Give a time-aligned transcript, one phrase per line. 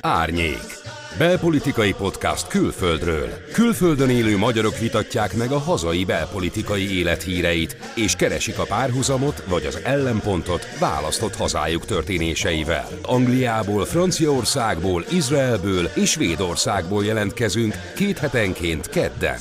[0.00, 0.76] Árnyék.
[1.18, 3.28] Belpolitikai podcast külföldről.
[3.52, 9.80] Külföldön élő magyarok vitatják meg a hazai belpolitikai élethíreit, és keresik a párhuzamot vagy az
[9.84, 12.88] ellenpontot választott hazájuk történéseivel.
[13.02, 19.38] Angliából, Franciaországból, Izraelből és Svédországból jelentkezünk két hetenként kedden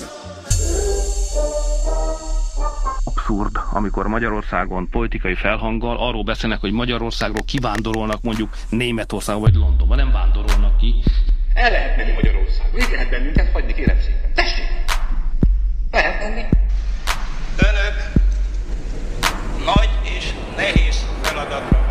[3.27, 9.95] abszurd, amikor Magyarországon politikai felhanggal arról beszélnek, hogy Magyarországról kivándorolnak mondjuk Németországba vagy Londonba.
[9.95, 10.95] Nem vándorolnak ki.
[11.53, 12.77] El lehet menni Magyarországba.
[12.77, 14.33] Így lehet bennünket hagyni, kérem szépen.
[14.33, 14.67] Tessék!
[15.91, 16.43] Lehet menni.
[17.57, 17.95] Önök
[19.65, 21.86] nagy és nehéz feladatra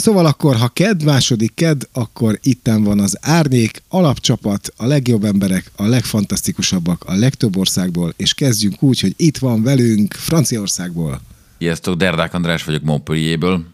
[0.00, 5.70] Szóval akkor, ha ked, második ked, akkor itten van az árnyék, alapcsapat, a legjobb emberek,
[5.76, 11.20] a legfantasztikusabbak a legtöbb országból, és kezdjünk úgy, hogy itt van velünk Franciaországból.
[11.58, 13.64] Sziasztok, Derdák András vagyok Montpellierből.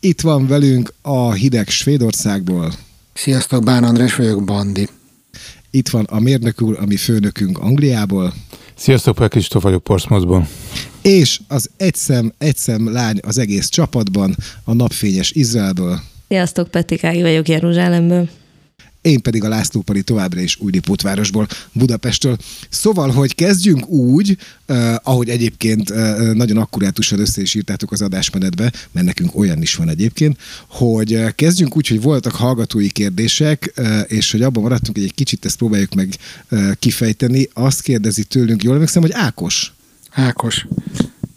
[0.00, 2.72] Itt van velünk a hideg Svédországból.
[3.12, 4.88] Sziasztok, Bán András vagyok, Bandi.
[5.70, 8.34] Itt van a mérnök úr, ami főnökünk Angliából.
[8.74, 10.48] Sziasztok, Pál Kristóf vagyok Portsmouthból.
[11.04, 16.00] És az egyszem, egyszem lány az egész csapatban, a napfényes Izraelből.
[16.28, 18.28] Sziasztok, Petikági vagyok Jeruzsálemből.
[19.02, 22.36] Én pedig a László Pali továbbra is Újlipótvárosból, Budapestről.
[22.68, 28.72] Szóval, hogy kezdjünk úgy, eh, ahogy egyébként eh, nagyon akkurátusan össze is írtátok az adásmenetbe,
[28.92, 34.02] mert nekünk olyan is van egyébként, hogy eh, kezdjünk úgy, hogy voltak hallgatói kérdések, eh,
[34.06, 36.16] és hogy abban maradtunk, hogy egy kicsit ezt próbáljuk meg
[36.48, 37.48] eh, kifejteni.
[37.52, 39.72] Azt kérdezi tőlünk, jól emlékszem, hogy Ákos.
[40.14, 40.66] Ákos.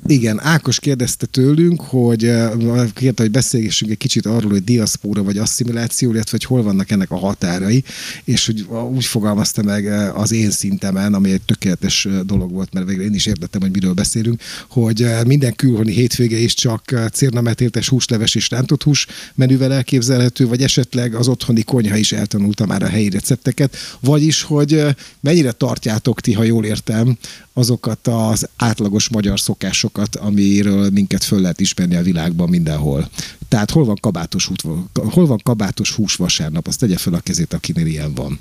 [0.10, 2.52] Igen, Ákos kérdezte tőlünk, hogy eh,
[2.94, 7.12] kérte, hogy beszélgessünk egy kicsit arról, hogy diaszpóra vagy asszimiláció, illetve hogy hol vannak ennek
[7.12, 7.84] a határai,
[8.24, 12.74] és hogy úgy fogalmazta meg eh, az én szintemen, ami egy tökéletes eh, dolog volt,
[12.74, 17.90] mert végül én is értettem, hogy miről beszélünk, hogy minden külhoni hétvége is csak cérnametéltes
[17.90, 22.88] húsleves és rántott hús menüvel elképzelhető, vagy esetleg az otthoni konyha is eltanulta már a
[22.88, 24.86] helyi recepteket, vagyis, hogy
[25.20, 27.18] mennyire tartjátok ti, ha jól értem,
[27.58, 33.10] azokat az átlagos magyar szokásokat, amiről minket föl lehet ismerni a világban mindenhol.
[33.50, 34.64] Tehát hol van kabátos, hút,
[34.94, 38.40] hol van kabátos hús vasárnap, azt tegye fel a kezét, akinél ilyen van.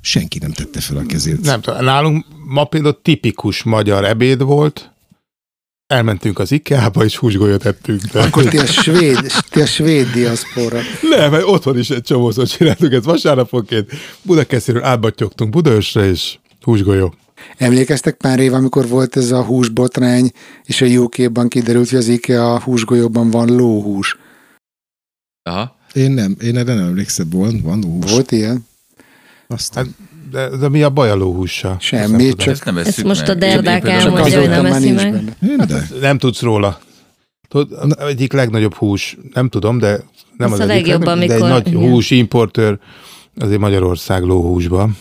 [0.00, 1.40] Senki nem tette fel a kezét.
[1.40, 4.90] Nem tudom, nálunk ma például tipikus magyar ebéd volt,
[5.86, 8.02] elmentünk az IKEA-ba, és húsgolyót ettünk.
[8.02, 8.20] De...
[8.20, 10.80] Akkor ti a svéd, ti a svéd diaszpora.
[11.16, 13.90] Nem, mert otthon is egy csomószor csináltuk ezt vasárnaponként.
[14.22, 17.14] Budakeszéről átbattyogtunk Budaösre, és húsgolyó.
[17.56, 20.30] Emlékeztek pár év, amikor volt ez a húsbotrány,
[20.64, 24.18] és a UK-ban kiderült, hogy az IKEA húsgolyóban van lóhús.
[25.42, 25.76] Aha.
[25.92, 28.10] Én nem, én erre nem emlékszem, van, van hús.
[28.10, 28.66] Volt ilyen?
[29.46, 29.84] Aztán.
[29.84, 29.94] Hát,
[30.30, 31.76] de, de mi a baj a lóhússal?
[31.80, 32.48] Semmi, csak...
[32.52, 33.30] Ezt nem Ezt most meg.
[33.30, 35.12] a Derdák elmondja, csak hogy nem eszi meg.
[35.12, 35.36] benne.
[35.42, 35.88] Én de.
[36.00, 36.80] Nem tudsz róla.
[37.48, 40.00] Tudod, egyik legnagyobb hús, nem tudom, de
[40.36, 41.90] nem Ez az a egyik legjobb, legnagyobb, de egy amikor- nagy igen.
[41.90, 42.78] hús importőr
[43.38, 44.96] azért Magyarország lóhúsban.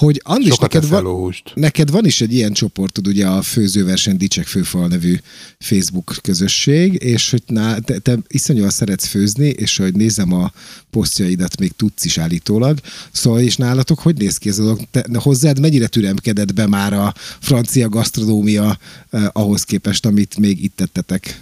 [0.00, 1.34] Hogy Andris, Sokat neked van.
[1.54, 5.16] Neked van is egy ilyen csoportod, ugye a Főzőverseny Dicsek Főfal nevű
[5.58, 10.52] Facebook közösség, és hogy ná, te, te iszonyúan szeretsz főzni, és hogy nézem a
[10.90, 12.78] posztjaidat, még tudsz is állítólag.
[13.12, 14.80] Szóval, és nálatok hogy néz ki ez a dolog?
[14.90, 18.78] Te, hozzád mennyire türemkedett be már a francia gasztronómia
[19.10, 21.40] eh, ahhoz képest, amit még itt tettetek?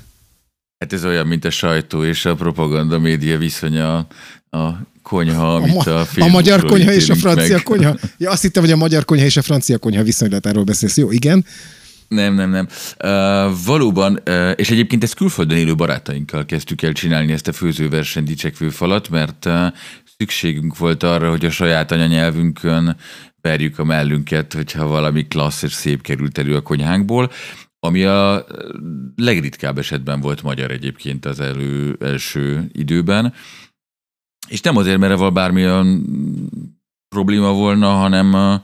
[0.78, 4.06] Hát ez olyan, mint a sajtó és a propaganda média viszonya
[4.50, 4.68] a
[5.02, 7.62] konyha, amit ma- a, a magyar konyha és a francia meg.
[7.62, 7.94] konyha?
[8.18, 10.96] Ja, azt hittem, hogy a magyar konyha és a francia konyha viszonylatáról beszélsz.
[10.96, 11.44] Jó, igen.
[12.08, 12.68] Nem, nem, nem.
[13.04, 18.24] Uh, valóban, uh, és egyébként ezt külföldön élő barátainkkal kezdtük el csinálni ezt a főzőverseny
[18.24, 19.66] dicsekvő falat, mert uh,
[20.18, 22.96] szükségünk volt arra, hogy a saját anyanyelvünkön
[23.40, 27.30] verjük a mellünket, hogyha valami klassz és szép került elő a konyhánkból,
[27.80, 28.46] ami a
[29.16, 33.32] legritkább esetben volt magyar egyébként az elő, első időben.
[34.48, 36.04] És nem azért, mert evel bármilyen
[37.08, 38.60] probléma volna, hanem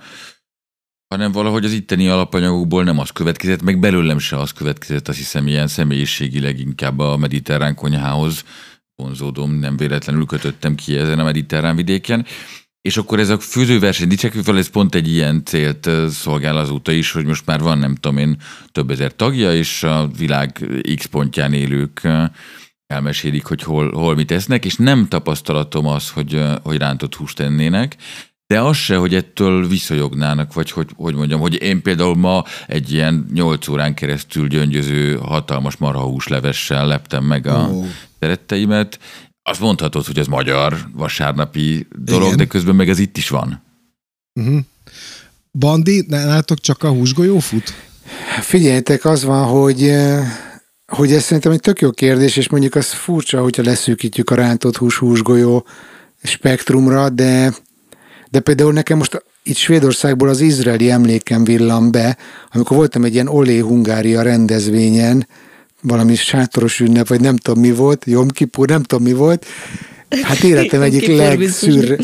[1.14, 5.46] hanem valahogy az itteni alapanyagokból nem az következett, meg belőlem se az következett, azt hiszem
[5.46, 8.44] ilyen személyiségileg inkább a mediterrán konyhához
[8.96, 12.26] vonzódom, nem véletlenül kötöttem ki ezen a mediterrán vidéken.
[12.80, 17.12] És akkor ez a főzőverseny dicsekvő fel, ez pont egy ilyen célt szolgál azóta is,
[17.12, 18.36] hogy most már van, nem tudom én,
[18.72, 20.66] több ezer tagja, és a világ
[20.96, 22.08] X pontján élők
[22.86, 27.96] elmesélik, hogy hol, hol mit esznek, és nem tapasztalatom az, hogy, hogy rántott húst ennének,
[28.46, 32.92] de az se, hogy ettől visszajognának, vagy hogy, hogy mondjam, hogy én például ma egy
[32.92, 37.84] ilyen 8 órán keresztül gyöngyöző hatalmas marhahús levessel leptem meg a Ó.
[38.20, 38.98] szeretteimet.
[39.42, 42.36] Azt mondhatod, hogy ez magyar vasárnapi dolog, Igen.
[42.36, 43.62] de közben meg ez itt is van.
[44.40, 44.58] Uh-huh.
[45.58, 47.74] Bandi, nálatok csak a húsgolyó fut?
[48.40, 49.90] Figyeljetek, az van, hogy
[50.86, 54.76] hogy ez szerintem egy tök jó kérdés, és mondjuk az furcsa, hogyha leszűkítjük a rántott
[54.76, 55.66] hús húsgolyó
[56.22, 57.54] spektrumra, de,
[58.30, 62.16] de például nekem most itt Svédországból az izraeli emlékem villam be,
[62.52, 65.26] amikor voltam egy ilyen Olé Hungária rendezvényen,
[65.82, 69.46] valami sátoros ünnep, vagy nem tudom mi volt, Jom Kipur, nem tudom mi volt,
[70.22, 71.98] Hát életem egyik legszűr,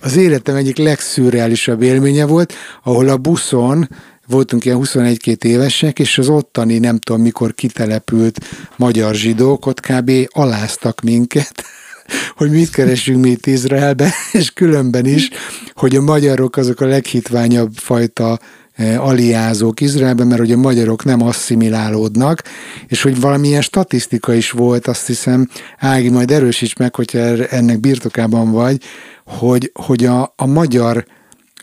[0.00, 3.88] az életem egyik legszürreálisabb élménye volt, ahol a buszon
[4.30, 8.40] voltunk ilyen 21-2 évesek, és az ottani nem tudom mikor kitelepült
[8.76, 10.10] magyar zsidók ott kb.
[10.28, 11.64] aláztak minket,
[12.36, 15.30] hogy mit keresünk mi itt Izraelbe, és különben is,
[15.74, 18.38] hogy a magyarok azok a leghitványabb fajta
[18.74, 22.42] e, aliázók Izraelben, mert hogy a magyarok nem asszimilálódnak,
[22.86, 25.48] és hogy valamilyen statisztika is volt, azt hiszem,
[25.78, 28.82] Ági, majd erősíts meg, hogyha er-, ennek birtokában vagy,
[29.24, 31.04] hogy, hogy a, a magyar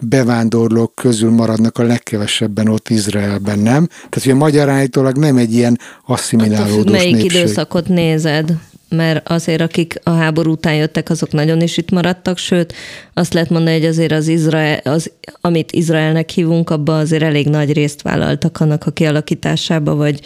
[0.02, 3.88] bevándorlók közül maradnak a legkevesebben ott Izraelben, nem?
[3.88, 7.32] Tehát, hogy a magyar állítólag nem egy ilyen asszimilálódós Melyik népség.
[7.32, 8.54] időszakot nézed?
[8.90, 12.74] Mert azért, akik a háború után jöttek, azok nagyon is itt maradtak, sőt,
[13.14, 15.12] azt lehet mondani, hogy azért az Izrael, az,
[15.42, 20.20] amit Izraelnek hívunk, abban azért elég nagy részt vállaltak annak a kialakításába, vagy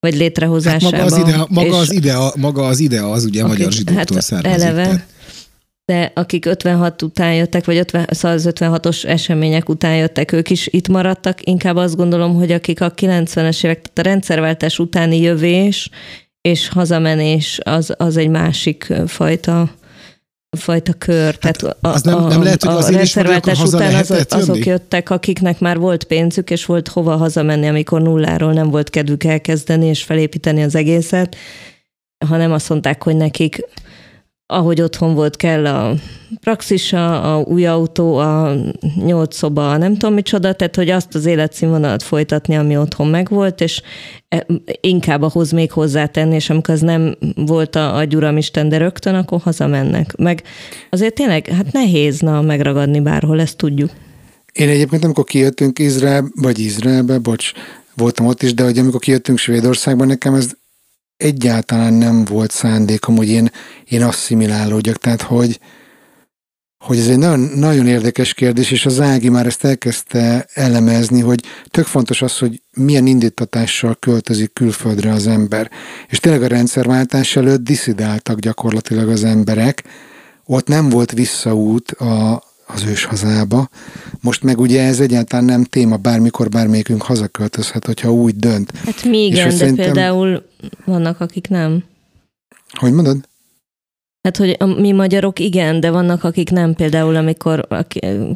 [0.00, 0.96] vagy létrehozásába.
[0.96, 4.16] Hát maga, az idea, maga, az idea, maga az idea az ugye a magyar zsidóktól
[4.16, 4.62] hát származik.
[4.62, 5.06] Eleve, tehát
[5.88, 10.66] de akik 56 után jöttek, vagy 50, szóval az 56-os események után jöttek, ők is
[10.66, 11.46] itt maradtak.
[11.46, 15.90] Inkább azt gondolom, hogy akik a 90-es évek, tehát a rendszerváltás utáni jövés
[16.40, 19.70] és hazamenés, az, az egy másik fajta
[20.58, 21.36] fajta kör.
[21.40, 25.58] Hát Tehát a, az nem, nem lehet, hogy a rendszerváltás után az, azok jöttek, akiknek
[25.58, 30.62] már volt pénzük, és volt hova hazamenni, amikor nulláról nem volt kedvük elkezdeni és felépíteni
[30.62, 31.36] az egészet,
[32.26, 33.60] hanem azt mondták, hogy nekik
[34.50, 35.94] ahogy otthon volt, kell a
[36.40, 38.54] praxisa, a új autó, a
[39.04, 43.82] nyolc szoba, nem tudom micsoda, tehát hogy azt az életszínvonalat folytatni, ami otthon megvolt, és
[44.28, 44.46] e,
[44.80, 49.40] inkább ahhoz még hozzátenni, és amikor az nem volt a, a gyuramisten, de rögtön, akkor
[49.40, 50.16] hazamennek.
[50.16, 50.42] Meg
[50.90, 53.90] azért tényleg, hát nehéz na megragadni bárhol, ezt tudjuk.
[54.52, 57.52] Én egyébként, amikor kijöttünk Izrael, vagy Izraelbe, bocs,
[57.94, 60.50] voltam ott is, de hogy amikor kijöttünk Svédországba, nekem ez
[61.18, 63.50] egyáltalán nem volt szándékom, hogy én,
[63.84, 64.96] én asszimilálódjak.
[64.96, 65.60] Tehát, hogy,
[66.84, 71.44] hogy ez egy nagyon, nagyon érdekes kérdés, és az Ági már ezt elkezdte elemezni, hogy
[71.70, 75.70] tök fontos az, hogy milyen indítatással költözik külföldre az ember.
[76.08, 79.84] És tényleg a rendszerváltás előtt diszidáltak gyakorlatilag az emberek,
[80.44, 82.42] ott nem volt visszaút a,
[82.74, 83.68] az ős hazába.
[84.20, 88.72] Most meg ugye ez egyáltalán nem téma, bármikor bármelyikünk hazaköltözhet, hogyha úgy dönt.
[88.84, 89.84] Hát mi igen, de szerintem...
[89.84, 90.42] például
[90.84, 91.84] vannak, akik nem.
[92.70, 93.28] Hogy mondod?
[94.28, 96.74] Hát, hogy a, mi magyarok igen, de vannak, akik nem.
[96.74, 97.86] Például, amikor a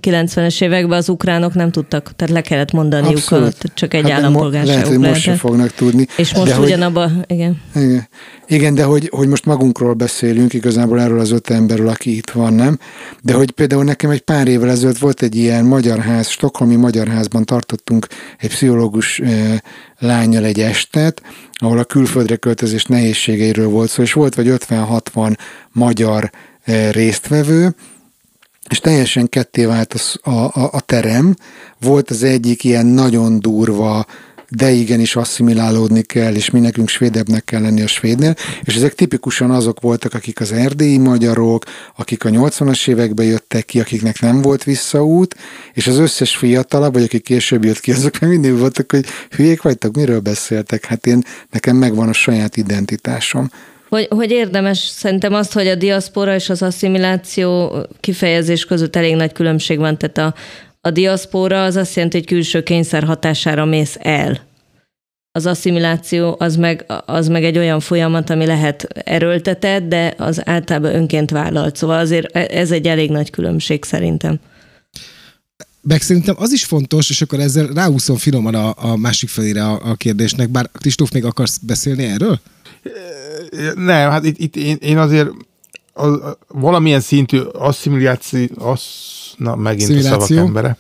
[0.00, 3.54] 90-es években az ukránok nem tudtak, tehát le kellett mondaniuk, Abszolút.
[3.62, 6.06] a, csak egy hát állampolgárságuk lehet, hogy most sem fognak tudni.
[6.16, 7.60] És most de ugyanabba, hogy, igen.
[7.74, 8.08] igen.
[8.46, 12.52] Igen, de hogy, hogy most magunkról beszélünk, igazából erről az öt emberről, aki itt van,
[12.52, 12.78] nem?
[13.22, 17.08] De hogy például nekem egy pár évvel ezelőtt volt egy ilyen magyar ház, Stokholmi Magyar
[17.08, 18.06] Házban tartottunk
[18.38, 19.58] egy pszichológus eh,
[20.02, 21.22] lányjal egy estet,
[21.52, 25.36] ahol a külföldre költözés nehézségeiről volt szó, és volt vagy 50-60
[25.72, 26.30] magyar
[26.62, 27.74] eh, résztvevő,
[28.68, 31.36] és teljesen ketté vált a, a, a terem.
[31.80, 34.06] Volt az egyik ilyen nagyon durva
[34.56, 39.50] de igenis asszimilálódni kell, és mi nekünk svédebbnek kell lenni a svédnél, és ezek tipikusan
[39.50, 41.64] azok voltak, akik az erdélyi magyarok,
[41.96, 45.36] akik a 80-as években jöttek ki, akiknek nem volt visszaút,
[45.72, 49.96] és az összes fiatalabb, vagy akik később jött ki, azok mindig voltak, hogy hülyék vagytok,
[49.96, 50.84] miről beszéltek?
[50.84, 53.50] Hát én, nekem megvan a saját identitásom.
[53.88, 59.32] Hogy, hogy érdemes szerintem azt, hogy a diaszpora és az asszimiláció kifejezés között elég nagy
[59.32, 60.34] különbség van, tehát a,
[60.80, 64.51] a diaszpóra az azt jelenti, hogy külső kényszer hatására mész el.
[65.34, 70.94] Az asszimiláció az meg, az meg egy olyan folyamat, ami lehet erőltetett, de az általában
[70.94, 71.76] önként vállalt.
[71.76, 74.40] Szóval azért ez egy elég nagy különbség szerintem.
[75.82, 79.90] Meg szerintem az is fontos, és akkor ezzel ráúszom finoman a, a másik felére a,
[79.90, 82.40] a kérdésnek, bár Kristóf, még akarsz beszélni erről?
[83.74, 85.28] Nem, hát itt, itt én, én azért
[85.92, 90.76] az, valamilyen szintű asszimiláció, assz, Na, megint a szavak embere.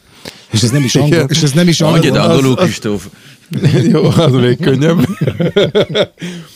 [0.50, 1.26] És ez nem is angol.
[1.28, 1.98] És ez nem is angol.
[1.98, 3.06] Mondjad angolul, Kristóf.
[3.92, 5.06] Jó, az még könnyebb.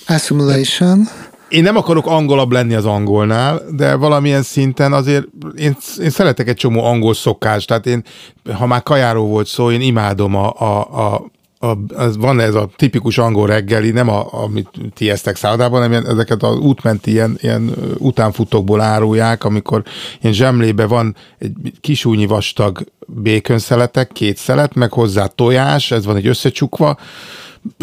[0.06, 1.08] Assimilation.
[1.48, 5.24] Én nem akarok angolabb lenni az angolnál, de valamilyen szinten azért
[5.56, 8.04] én, én szeretek egy csomó angol szokást, tehát én,
[8.52, 12.70] ha már kajáról volt szó, én imádom a, a, a a, az van ez a
[12.76, 17.74] tipikus angol reggeli, nem a, amit ti esztek szállodában, hanem ezeket az útmenti ilyen, ilyen
[17.98, 19.82] utánfutókból árulják, amikor
[20.20, 26.26] ilyen zsemlébe van egy kisúnyi vastag békönszeletek, két szelet, meg hozzá tojás, ez van egy
[26.26, 26.98] összecsukva,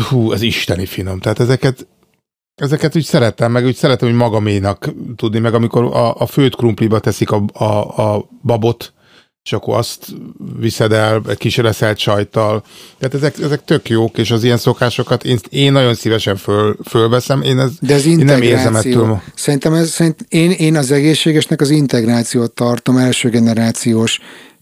[0.09, 1.19] hú, az isteni finom.
[1.19, 1.87] Tehát ezeket
[2.55, 6.99] Ezeket úgy szeretem, meg úgy szeretem, hogy magaménak tudni, meg amikor a, a főt krumpliba
[6.99, 7.63] teszik a, a,
[8.01, 8.93] a babot,
[9.43, 10.05] és akkor azt
[10.59, 12.63] viszed el egy kis reszelt sajttal.
[12.99, 17.41] Tehát ezek, ezek tök jók, és az ilyen szokásokat én, én nagyon szívesen föl, fölveszem.
[17.41, 19.21] Én, ez, De az én nem érzem ettől.
[19.35, 24.19] Szerintem ez, szerint én, én az egészségesnek az integrációt tartom első generációs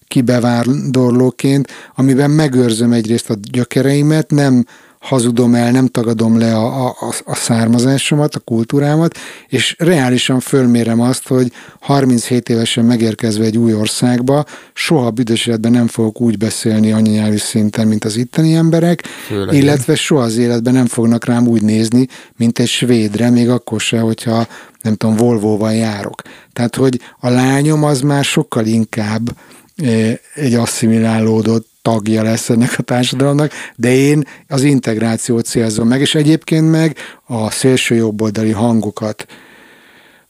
[0.07, 4.65] kibevándorlóként, amiben megőrzöm egyrészt a gyökereimet, nem
[5.01, 9.17] hazudom el, nem tagadom le a, a, a származásomat, a kultúrámat,
[9.47, 15.87] és reálisan fölmérem azt, hogy 37 évesen megérkezve egy új országba, soha büdös életben nem
[15.87, 20.87] fogok úgy beszélni anyanyelvi szinten, mint az itteni emberek, Főleg illetve soha az életben nem
[20.87, 24.47] fognak rám úgy nézni, mint egy svédre, még akkor se, hogyha
[24.81, 26.21] nem tudom, Volvo-val járok.
[26.53, 29.29] Tehát, hogy a lányom az már sokkal inkább
[29.75, 36.15] eh, egy asszimilálódott tagja lesz ennek a társadalomnak, de én az integrációt célzom meg, és
[36.15, 39.25] egyébként meg a szélső jobboldali hangokat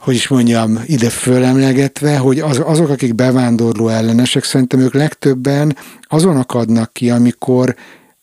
[0.02, 6.38] hogy is mondjam, ide fölemlegetve, hogy az, azok, akik bevándorló ellenesek, szerintem ők legtöbben azon
[6.38, 7.76] akadnak ki, amikor,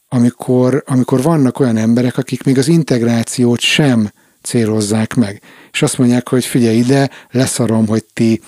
[0.09, 4.11] amikor, amikor vannak olyan emberek, akik még az integrációt sem
[4.43, 5.41] célozzák meg.
[5.73, 8.41] És azt mondják, hogy figyelj ide, leszarom, hogy ti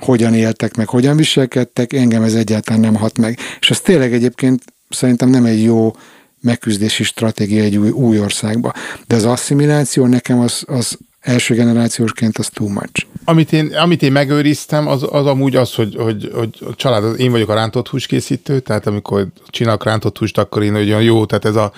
[0.00, 3.38] hogyan éltek meg, hogyan viselkedtek, engem ez egyáltalán nem hat meg.
[3.60, 5.96] És ez tényleg egyébként szerintem nem egy jó
[6.40, 8.72] megküzdési stratégia egy új, új országba.
[9.06, 13.06] De az asszimiláció nekem az, az első generációsként az too much.
[13.24, 17.30] Amit én, amit én megőriztem, az, az amúgy az, hogy, hogy, hogy a család, én
[17.30, 21.56] vagyok a rántott húskészítő, tehát amikor csinálok rántott húst, akkor én olyan jó, tehát ez
[21.56, 21.72] a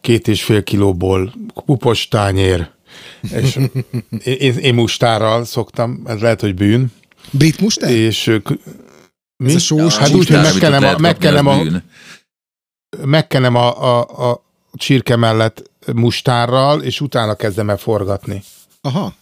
[0.00, 1.32] két és fél kilóból
[1.66, 2.68] pupos tányér,
[3.32, 3.58] és
[4.24, 6.92] én, én mustárral szoktam, ez lehet, hogy bűn,
[7.30, 7.90] Brit mustár?
[7.90, 8.38] És
[9.36, 9.48] mi?
[9.48, 11.62] Ez a sós hát úgy, hogy megkenem a, megkenem a,
[13.04, 14.42] megkenem a, a, a
[14.74, 18.42] csirke mellett mustárral, és utána kezdem el forgatni.
[18.80, 19.14] Aha.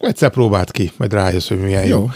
[0.00, 1.98] Egyszer próbált ki, majd rájössz, hogy milyen jó.
[1.98, 2.10] jó.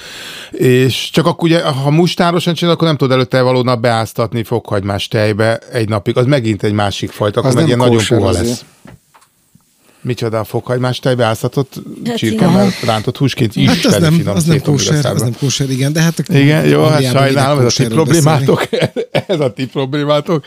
[0.59, 5.09] És csak akkor ugye, ha mustárosan csinál, akkor nem tudod előtte való nap beáztatni fokhagymás
[5.09, 6.17] tejbe egy napig.
[6.17, 8.65] Az megint egy másik fajta, akkor meg ilyen nagyon puha lesz.
[10.05, 13.69] Micsoda a fokhagymás tejbe áztatott hát csirkemmel rántott húsként is.
[13.69, 16.29] Hát az nem, finom, az nem kóser, az nem kóser, igen, de hát...
[16.29, 18.69] Igen, jó, hát sajnálom, ez a ti problémátok.
[19.27, 20.45] ez a ti problémátok.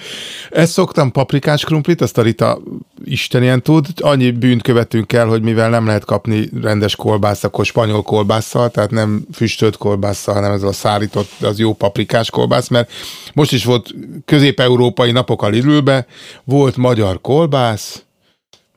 [0.52, 2.62] Ezt szoktam paprikás krumplit, azt a Rita
[3.06, 3.88] istenien tud.
[3.96, 8.92] Annyi bűnt követünk el, hogy mivel nem lehet kapni rendes kolbászt, akkor spanyol kolbásszal, tehát
[8.92, 12.92] nem füstölt kolbásszal, hanem ez a szárított, az jó paprikás kolbász, mert
[13.34, 13.94] most is volt
[14.26, 16.06] közép-európai napok a Lidlbe,
[16.44, 18.02] volt magyar kolbász,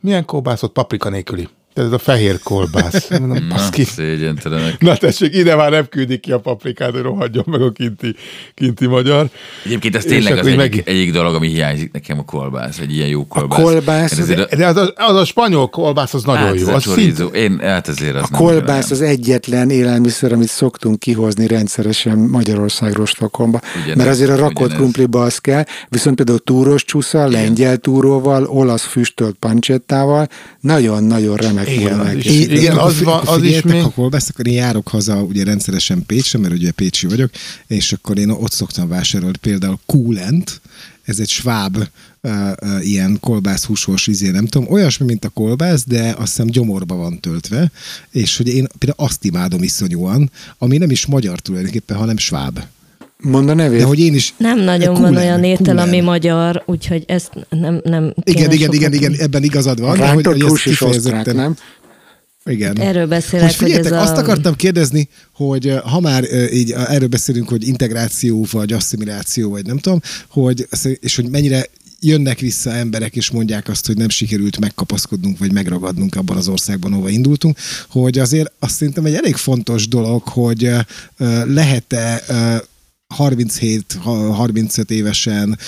[0.00, 1.48] milyen kolbászott paprika nélküli?
[1.84, 3.08] Ez a fehér kolbász.
[3.20, 4.80] Mondom, Na, szégyentelenek.
[4.80, 8.14] Na tessék, ide már nem küldik ki a paprikát, hogy rohadjon meg a kinti,
[8.54, 9.28] kinti magyar.
[9.64, 10.82] Egyébként ez tényleg az egyik, meg...
[10.84, 13.58] egyik dolog, ami hiányzik nekem a kolbász, egy ilyen jó kolbász.
[13.58, 14.26] A kolbász.
[14.26, 16.68] De, de az, a, az a spanyol kolbász az nagyon hát, jó.
[16.68, 17.26] Az chorizo.
[17.26, 23.60] Én, hát ezért az a kolbász az egyetlen élelmiszer, amit szoktunk kihozni rendszeresen Magyarországról Stockholmba.
[23.76, 28.84] Ugyanez, Mert azért a rakott krumpliba az kell, viszont például túros csúsza, lengyel túróval, olasz
[28.84, 30.28] füstölt pancsettával,
[30.60, 33.82] nagyon-nagyon remek igen, igen, igen, az, van, az is még...
[33.82, 37.30] Ha kolbász, akkor én járok haza ugye rendszeresen Pécsre, mert ugye Pécsi vagyok,
[37.66, 40.60] és akkor én ott szoktam vásárolni például Coolent,
[41.04, 45.84] ez egy sváb uh, uh, ilyen kolbász húsos izé, nem tudom, olyasmi, mint a kolbász,
[45.86, 47.70] de azt hiszem gyomorba van töltve,
[48.10, 52.60] és hogy én például azt imádom iszonyúan, ami nem is magyar tulajdonképpen, hanem sváb.
[53.22, 53.78] Mond a nevét.
[53.78, 54.34] De hogy én is...
[54.36, 55.88] Nem nagyon kulen, van olyan étel, kulen.
[55.88, 59.90] ami magyar, úgyhogy ezt nem, nem Igen, igen, igen, igen, ebben igazad van.
[59.90, 61.36] A de hogy, hogy ezt kifejezetten...
[61.36, 61.56] nem?
[62.44, 62.80] Igen.
[62.80, 64.20] Erről beszélek, hogy, hogy ez azt a...
[64.20, 69.50] akartam kérdezni, hogy eh, ha már eh, így eh, erről beszélünk, hogy integráció, vagy asszimiláció,
[69.50, 70.68] vagy nem tudom, hogy,
[71.00, 71.66] és hogy mennyire
[72.00, 76.92] jönnek vissza emberek, és mondják azt, hogy nem sikerült megkapaszkodnunk, vagy megragadnunk abban az országban,
[76.92, 77.58] ahova indultunk,
[77.88, 80.70] hogy azért azt szerintem egy elég fontos dolog, hogy
[81.46, 82.22] lehet-e
[83.18, 85.58] 37-35 évesen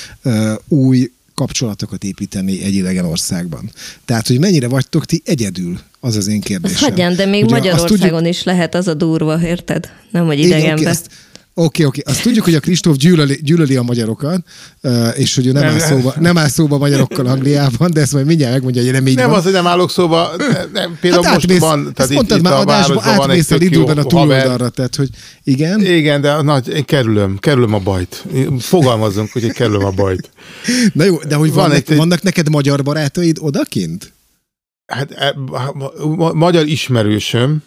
[0.68, 3.70] új kapcsolatokat építeni egy idegen országban.
[4.04, 6.88] Tehát, hogy mennyire vagytok ti egyedül, az az én kérdésem.
[6.88, 8.34] Hagyján, de még Ugye Magyarországon tudjuk...
[8.34, 9.90] is lehet az a durva, érted?
[10.10, 10.80] Nem, hogy idegenbe.
[10.80, 11.02] Igen, okay,
[11.54, 12.00] Oké, okay, oké.
[12.00, 12.14] Okay.
[12.14, 14.40] Azt tudjuk, hogy a Kristóf gyűlöli, gyűlöli a magyarokat,
[15.14, 18.52] és hogy ő nem, áll szóba, nem áll szóba magyarokkal Angliában, de ezt majd mindjárt
[18.52, 19.38] megmondja, hogy nem így nem van.
[19.38, 20.30] az, hogy nem állok szóba.
[20.72, 23.70] Nem, például hát most átmész, van, tehát itt, itt már a városban van egy tök
[23.70, 25.08] jó a túloldalra, tehát hogy
[25.44, 25.86] igen.
[25.86, 28.24] Igen, de nagy, én kerülöm, kerülöm a bajt.
[28.58, 30.30] Fogalmazzunk, hogy én kerülöm a bajt.
[30.92, 34.12] Na jó, de hogy van vannak, egy, vannak neked magyar barátaid odakint?
[34.86, 35.34] Hát e,
[36.32, 37.62] magyar ismerősöm,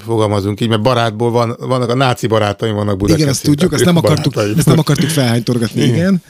[0.00, 3.18] fogalmazunk így, mert barátból van, vannak a náci barátaim vannak Budapesten.
[3.18, 5.94] Igen, azt tudjuk, ezt nem, akartuk, ezt nem akartuk felhánytorgatni, igen.
[5.94, 6.22] igen.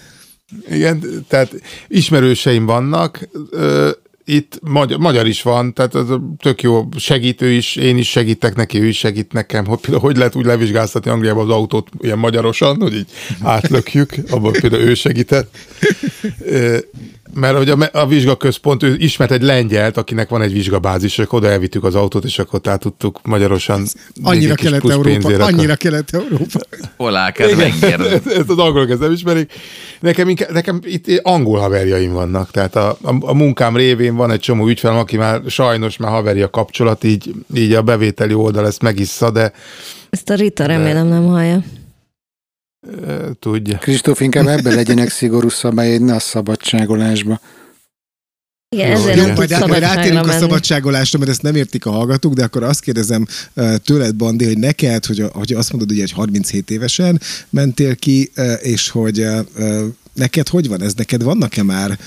[0.70, 1.54] Igen, tehát
[1.88, 3.28] ismerőseim vannak,
[4.24, 6.06] itt magyar, magyar is van, tehát az
[6.38, 10.16] tök jó segítő is, én is segítek neki, ő is segít nekem, hogy például hogy
[10.16, 13.10] lehet úgy levizsgáztatni Angliába az autót ilyen magyarosan, hogy így
[13.42, 15.56] átlökjük, abban például ő segített
[17.34, 21.48] mert hogy a, a vizsgaközpont, ő ismert egy lengyelt, akinek van egy vizsgabázis, és oda
[21.48, 23.86] elvittük az autót, és akkor át tudtuk magyarosan
[24.22, 26.60] annyira kelet-európa, annyira kelet-európa.
[26.96, 27.32] Hol áll
[28.38, 29.52] Ezt az angolok ezt nem ismerik.
[30.00, 34.40] Nekem, inkább, nekem itt angol haverjaim vannak, tehát a, a, a munkám révén van egy
[34.40, 39.30] csomó ügyfelem, aki már sajnos már haverja kapcsolat, így, így a bevételi oldal ezt megissza,
[39.30, 39.52] de...
[40.10, 41.62] Ezt a Rita remélem nem hallja
[43.38, 43.78] tudja.
[43.78, 47.40] Kristóf, inkább ebben legyenek szigorú szabályai, ne a szabadságolásba.
[48.68, 52.44] Igen, ezért Jó, majd, majd átérünk a szabadságolásra, mert ezt nem értik a hallgatók, de
[52.44, 53.26] akkor azt kérdezem
[53.84, 57.20] tőled, Bandi, hogy neked, hogy, hogy azt mondod, hogy egy 37 évesen
[57.50, 59.26] mentél ki, és hogy
[60.14, 60.94] neked hogy van ez?
[60.94, 61.98] Neked vannak-e már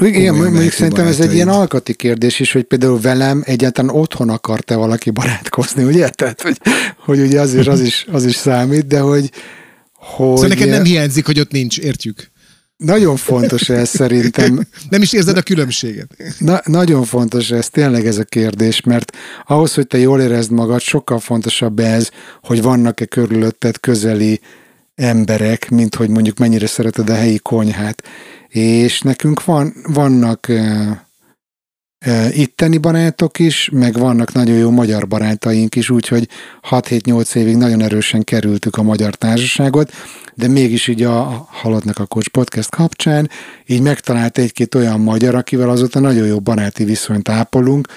[0.00, 4.74] igen, mondjuk szerintem ez egy ilyen alkati kérdés is, hogy például velem egyáltalán otthon akart-e
[4.74, 6.08] valaki barátkozni, ugye?
[6.08, 6.60] Tehát, hogy,
[6.98, 9.30] hogy ugye azért az is, az is számít, de hogy,
[9.94, 10.26] hogy...
[10.26, 12.30] Szóval neked nem hiányzik, hogy ott nincs, értjük?
[12.76, 14.66] Nagyon fontos ez szerintem.
[14.90, 16.16] Nem is érzed a különbséget.
[16.38, 19.16] Na, nagyon fontos ez, tényleg ez a kérdés, mert
[19.46, 22.10] ahhoz, hogy te jól érezd magad, sokkal fontosabb ez,
[22.42, 24.40] hogy vannak-e körülötted közeli
[24.94, 28.02] emberek, mint hogy mondjuk mennyire szereted a helyi konyhát
[28.50, 31.06] és nekünk van, vannak e,
[31.98, 36.28] e, itteni barátok is, meg vannak nagyon jó magyar barátaink is, úgyhogy
[36.70, 39.92] 6-7-8 évig nagyon erősen kerültük a magyar társaságot,
[40.34, 43.30] de mégis így a Halottnak a Coach Podcast kapcsán
[43.66, 47.88] így megtalált egy-két olyan magyar, akivel azóta nagyon jó baráti viszonyt ápolunk,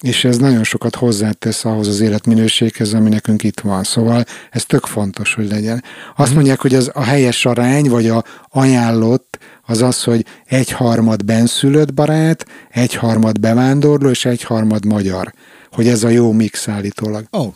[0.00, 3.84] és ez nagyon sokat hozzátesz ahhoz az életminőséghez, ami nekünk itt van.
[3.84, 5.84] Szóval ez tök fontos, hogy legyen.
[6.16, 6.36] Azt mhm.
[6.36, 12.46] mondják, hogy az a helyes arány, vagy a ajánlott az az, hogy egyharmad benszülött barát,
[12.70, 15.32] egyharmad bevándorló, és egyharmad magyar.
[15.72, 17.24] Hogy ez a jó mix állítólag.
[17.30, 17.52] Oh.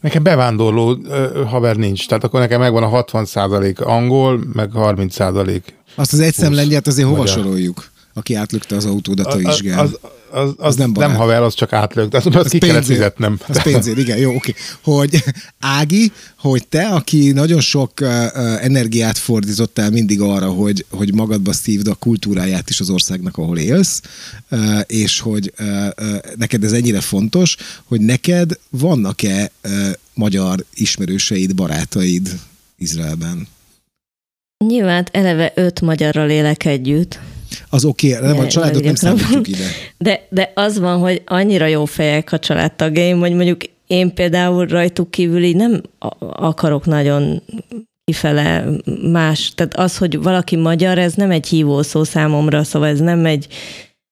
[0.00, 5.60] Nekem bevándorló uh, haver nincs, tehát akkor nekem megvan a 60% angol, meg 30%
[5.94, 7.34] Azt az egyszem lengyelt azért hova magyar.
[7.34, 7.89] soroljuk?
[8.14, 9.78] Aki átlökte az autódat a vizsgán.
[9.78, 12.14] Az, az, az, az nem, nem haver, az csak átlökt.
[12.14, 13.38] Az, az, az ki kellett fizetnem.
[13.48, 14.54] Az pénzért, igen, jó, oké.
[14.82, 15.24] Hogy
[15.60, 18.08] Ági, hogy te, aki nagyon sok uh,
[18.64, 24.00] energiát fordítottál mindig arra, hogy, hogy magadba szívd a kultúráját is az országnak, ahol élsz,
[24.50, 29.72] uh, és hogy uh, uh, neked ez ennyire fontos, hogy neked vannak-e uh,
[30.14, 32.40] magyar ismerőseid, barátaid
[32.78, 33.48] Izraelben?
[34.66, 37.18] Nyilván eleve öt magyarral élek együtt,
[37.70, 39.64] az oké, okay, nem a családot nem számítjuk ide.
[39.98, 45.10] De, de az van, hogy annyira jó fejek a családtagjaim, hogy mondjuk én például rajtuk
[45.10, 45.80] kívül így nem
[46.18, 47.42] akarok nagyon
[48.04, 48.64] kifele
[49.12, 49.52] más.
[49.54, 53.46] Tehát az, hogy valaki magyar, ez nem egy hívó szó számomra, szóval ez nem egy,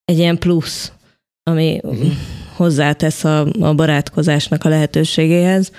[0.04, 0.92] egy ilyen plusz,
[1.42, 2.12] ami uh-huh.
[2.56, 5.72] hozzátesz a, a barátkozásnak a lehetőségéhez.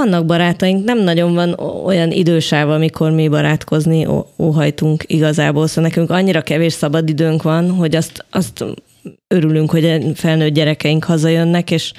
[0.00, 1.52] Vannak barátaink, nem nagyon van
[1.84, 4.06] olyan idősáv, amikor mi barátkozni
[4.38, 8.64] óhajtunk igazából, szóval nekünk annyira kevés szabad időnk van, hogy azt, azt
[9.34, 11.92] örülünk, hogy felnőtt gyerekeink hazajönnek, és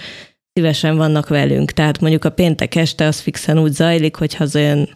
[0.53, 1.71] szívesen vannak velünk.
[1.71, 4.89] Tehát mondjuk a péntek este az fixen úgy zajlik, hogy hazajön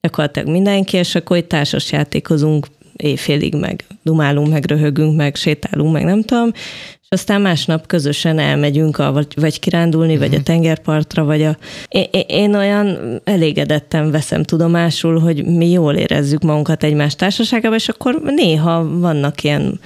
[0.00, 2.66] gyakorlatilag mindenki, és akkor egy társas játékozunk
[2.96, 6.50] éjfélig, meg dumálunk, meg röhögünk, meg sétálunk, meg nem tudom,
[7.08, 10.26] és aztán másnap közösen elmegyünk, a, vagy, vagy kirándulni, uh-huh.
[10.26, 10.46] vagy a mhm.
[10.46, 11.56] tengerpartra, vagy a...
[11.88, 18.20] Én, én olyan elégedetten veszem tudomásul, hogy mi jól érezzük magunkat egymás társaságában, és akkor
[18.22, 19.80] néha vannak ilyen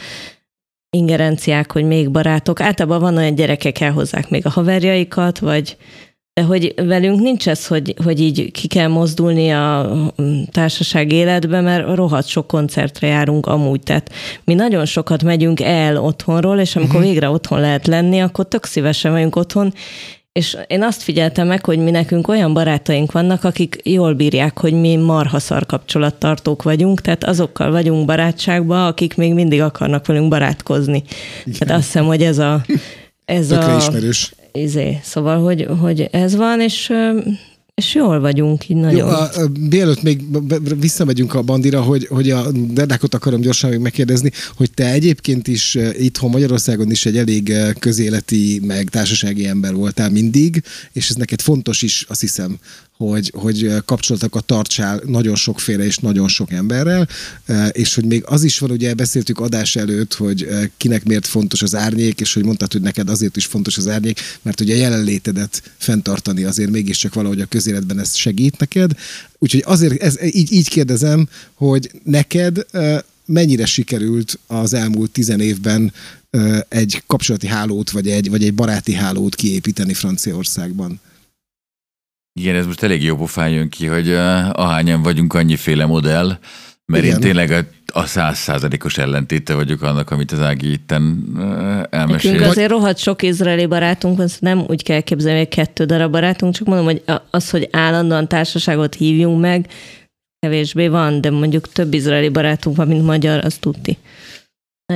[0.91, 2.61] ingerenciák, hogy még barátok.
[2.61, 5.77] Általában van olyan gyerekek elhozzák még a haverjaikat, vagy
[6.47, 9.91] hogy velünk nincs ez, hogy, hogy így ki kell mozdulni a
[10.51, 13.81] társaság életbe, mert rohadt sok koncertre járunk amúgy.
[13.81, 14.13] Tehát
[14.45, 17.11] mi nagyon sokat megyünk el otthonról, és amikor uh-huh.
[17.11, 19.73] végre otthon lehet lenni, akkor tök szívesen vagyunk otthon,
[20.33, 24.73] és én azt figyeltem meg, hogy mi nekünk olyan barátaink vannak, akik jól bírják, hogy
[24.73, 31.03] mi marhaszar kapcsolattartók vagyunk, tehát azokkal vagyunk barátságban, akik még mindig akarnak velünk barátkozni.
[31.45, 31.59] Igen.
[31.59, 32.65] Tehát azt hiszem, hogy ez a,
[33.25, 34.99] ez Tökre a, ismerős izé.
[35.03, 36.93] Szóval, hogy, hogy ez van, és
[37.81, 38.99] és jól vagyunk így nagyon.
[38.99, 40.23] Jó, a, a, mielőtt még
[40.81, 45.79] visszamegyünk a bandira, hogy, hogy a Derdákot akarom gyorsan még megkérdezni, hogy te egyébként is
[45.99, 51.83] itthon Magyarországon is egy elég közéleti, meg társasági ember voltál mindig, és ez neked fontos
[51.83, 52.59] is, azt hiszem,
[53.09, 57.09] hogy, hogy kapcsolatokat tartsál nagyon sokféle és nagyon sok emberrel,
[57.71, 61.75] és hogy még az is van, ugye beszéltük adás előtt, hogy kinek miért fontos az
[61.75, 65.63] árnyék, és hogy mondtad, hogy neked azért is fontos az árnyék, mert ugye a jelenlétedet
[65.77, 68.91] fenntartani azért mégiscsak valahogy a közéletben ez segít neked.
[69.39, 72.67] Úgyhogy azért ez, így, így kérdezem, hogy neked
[73.25, 75.93] mennyire sikerült az elmúlt tizen évben
[76.69, 81.01] egy kapcsolati hálót, vagy egy, vagy egy baráti hálót kiépíteni Franciaországban?
[82.33, 84.13] Igen, ez most elég jó pofán jön ki, hogy
[84.53, 86.39] ahányan vagyunk annyiféle modell,
[86.85, 87.15] mert Igen.
[87.15, 91.25] én tényleg a százszázalékos ellentéte vagyok annak, amit az Ági itten
[91.91, 92.35] elmesélt.
[92.35, 96.55] Nekünk azért rohadt sok izraeli barátunk van, nem úgy kell képzelni, hogy kettő darab barátunk,
[96.55, 99.67] csak mondom, hogy az, hogy állandóan társaságot hívjunk meg,
[100.39, 103.99] kevésbé van, de mondjuk több izraeli barátunk van, mint magyar, az tudti.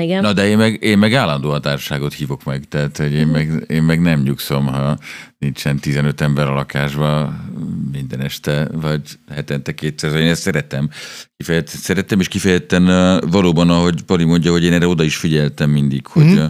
[0.01, 0.23] Igen.
[0.23, 3.83] Na de én meg, én meg állandóan társaságot hívok meg, tehát hogy én, meg, én
[3.83, 4.99] meg nem nyugszom, ha
[5.39, 7.51] nincsen 15 ember a lakásban
[7.93, 10.15] minden este, vagy hetente kétszer.
[10.15, 10.91] Én ezt szeretem.
[11.37, 12.85] Kifejezetten szeretem, és kifejezetten
[13.31, 16.45] valóban, ahogy Pali mondja, hogy én erre oda is figyeltem mindig, hogy mm.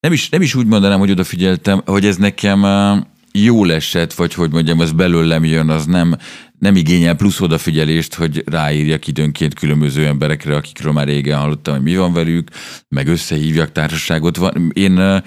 [0.00, 2.64] nem, is, nem is úgy mondanám, hogy odafigyeltem, hogy ez nekem
[3.32, 6.16] jól esett, vagy hogy mondjam, az belőlem jön, az nem,
[6.58, 11.96] nem igényel plusz odafigyelést, hogy ráírjak időnként különböző emberekre, akikről már régen hallottam, hogy mi
[11.96, 12.50] van velük,
[12.88, 14.36] meg összehívjak társaságot.
[14.36, 15.22] Van, én,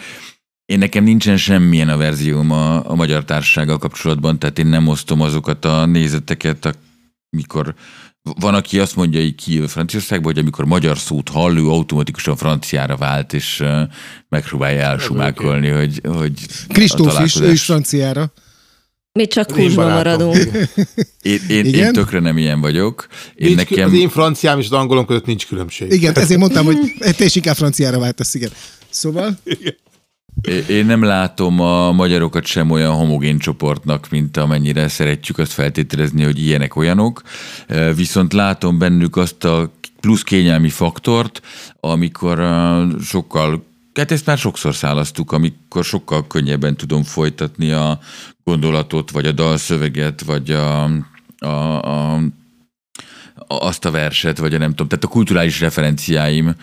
[0.65, 5.21] én nekem nincsen semmilyen a verzióm a, a magyar társasággal kapcsolatban, tehát én nem osztom
[5.21, 6.77] azokat a nézeteket,
[7.31, 7.75] amikor
[8.21, 12.97] van, aki azt mondja így ki Franciaországban, hogy amikor magyar szót hall, ő automatikusan franciára
[12.97, 13.63] vált, és
[14.29, 16.33] megpróbálja elsumákolni, hogy, hogy
[16.67, 18.31] Kristóf is, ő is franciára.
[19.12, 20.38] Mi csak húsban maradunk.
[21.22, 23.08] Én, én, én tökre nem ilyen vagyok.
[23.36, 23.89] Én nincs, nekem...
[23.89, 25.91] Az én franciám és az angolom között nincs különbség.
[25.91, 26.78] Igen, ezért mondtam, hogy
[27.17, 28.50] te is inkább franciára váltasz, igen.
[28.89, 29.38] Szóval...
[29.43, 29.76] Igen.
[30.69, 36.39] Én nem látom a magyarokat sem olyan homogén csoportnak, mint amennyire szeretjük azt feltételezni, hogy
[36.39, 37.22] ilyenek olyanok.
[37.95, 41.41] Viszont látom bennük azt a plusz kényelmi faktort,
[41.80, 42.43] amikor
[43.04, 43.63] sokkal
[43.99, 47.99] Hát ezt már sokszor szálasztuk, amikor sokkal könnyebben tudom folytatni a
[48.43, 50.83] gondolatot, vagy a dalszöveget, vagy a,
[51.38, 52.19] a, a
[53.47, 56.55] azt a verset, vagy a nem tudom, tehát a kulturális referenciáim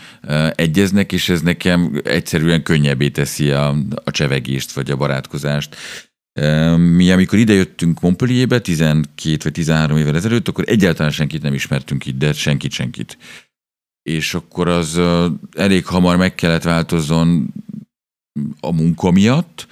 [0.54, 5.76] egyeznek, és ez nekem egyszerűen könnyebbé teszi a, a csevegést, vagy a barátkozást.
[6.76, 12.18] Mi, amikor idejöttünk Montpellierbe, 12 vagy 13 évvel ezelőtt, akkor egyáltalán senkit nem ismertünk itt,
[12.18, 13.18] de senkit, senkit.
[14.06, 15.00] És akkor az
[15.56, 17.52] elég hamar meg kellett változzon
[18.60, 19.66] a munka miatt,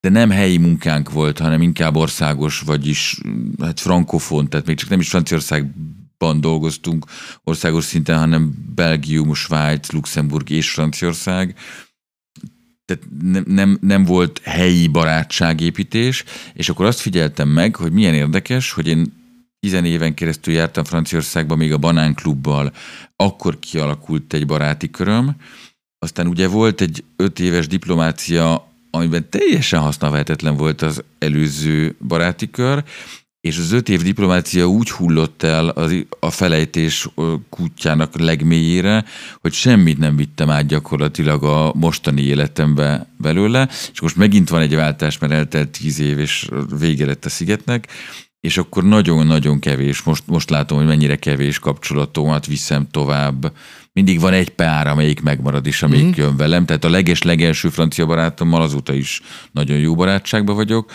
[0.00, 3.20] de nem helyi munkánk volt, hanem inkább országos, vagyis
[3.60, 7.06] hát frankofon, tehát még csak nem is Franciaországban dolgoztunk
[7.44, 11.54] országos szinten, hanem Belgium, Svájc, Luxemburg és Franciaország.
[12.84, 18.72] Tehát nem, nem, nem volt helyi barátságépítés, és akkor azt figyeltem meg, hogy milyen érdekes,
[18.72, 19.12] hogy én
[19.60, 22.72] tizen éven keresztül jártam Franciaországba, még a Banán Klubbal,
[23.16, 25.36] akkor kialakult egy baráti köröm,
[25.98, 32.84] aztán ugye volt egy öt éves diplomácia amiben teljesen használhatetlen volt az előző baráti kör,
[33.40, 37.08] és az öt év diplomácia úgy hullott el az, a felejtés
[37.48, 39.04] kutyának legmélyére,
[39.40, 44.74] hogy semmit nem vittem át gyakorlatilag a mostani életembe belőle, és most megint van egy
[44.74, 47.88] váltás, mert eltelt tíz év, és vége lett a szigetnek,
[48.40, 53.52] és akkor nagyon-nagyon kevés, most, most látom, hogy mennyire kevés kapcsolatomat viszem tovább
[53.96, 56.22] mindig van egy pár, amelyik megmarad is, amelyik mm.
[56.22, 56.66] jön velem.
[56.66, 59.22] Tehát a leges legelső francia barátommal azóta is
[59.52, 60.92] nagyon jó barátságban vagyok.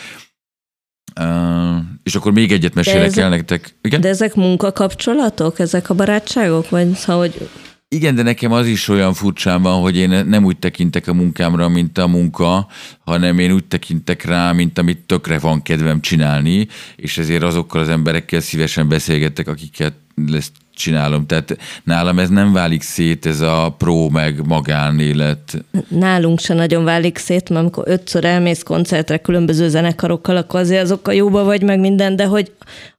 [1.19, 3.75] Uh, és akkor még egyet mesélek ezek, el nektek.
[3.82, 4.01] Igen?
[4.01, 6.69] De ezek munkakapcsolatok, ezek a barátságok?
[6.69, 7.49] Vagy szóval, hogy
[7.93, 11.69] igen, de nekem az is olyan furcsán van, hogy én nem úgy tekintek a munkámra,
[11.69, 12.67] mint a munka,
[13.06, 17.89] hanem én úgy tekintek rá, mint amit tökre van kedvem csinálni, és ezért azokkal az
[17.89, 19.93] emberekkel szívesen beszélgetek, akiket
[20.34, 21.25] ezt csinálom.
[21.25, 25.65] Tehát nálam ez nem válik szét, ez a pró meg magánélet.
[25.88, 31.13] Nálunk se nagyon válik szét, mert amikor ötször elmész koncertre különböző zenekarokkal, akkor azért azokkal
[31.13, 32.51] jóba vagy meg minden, de hogy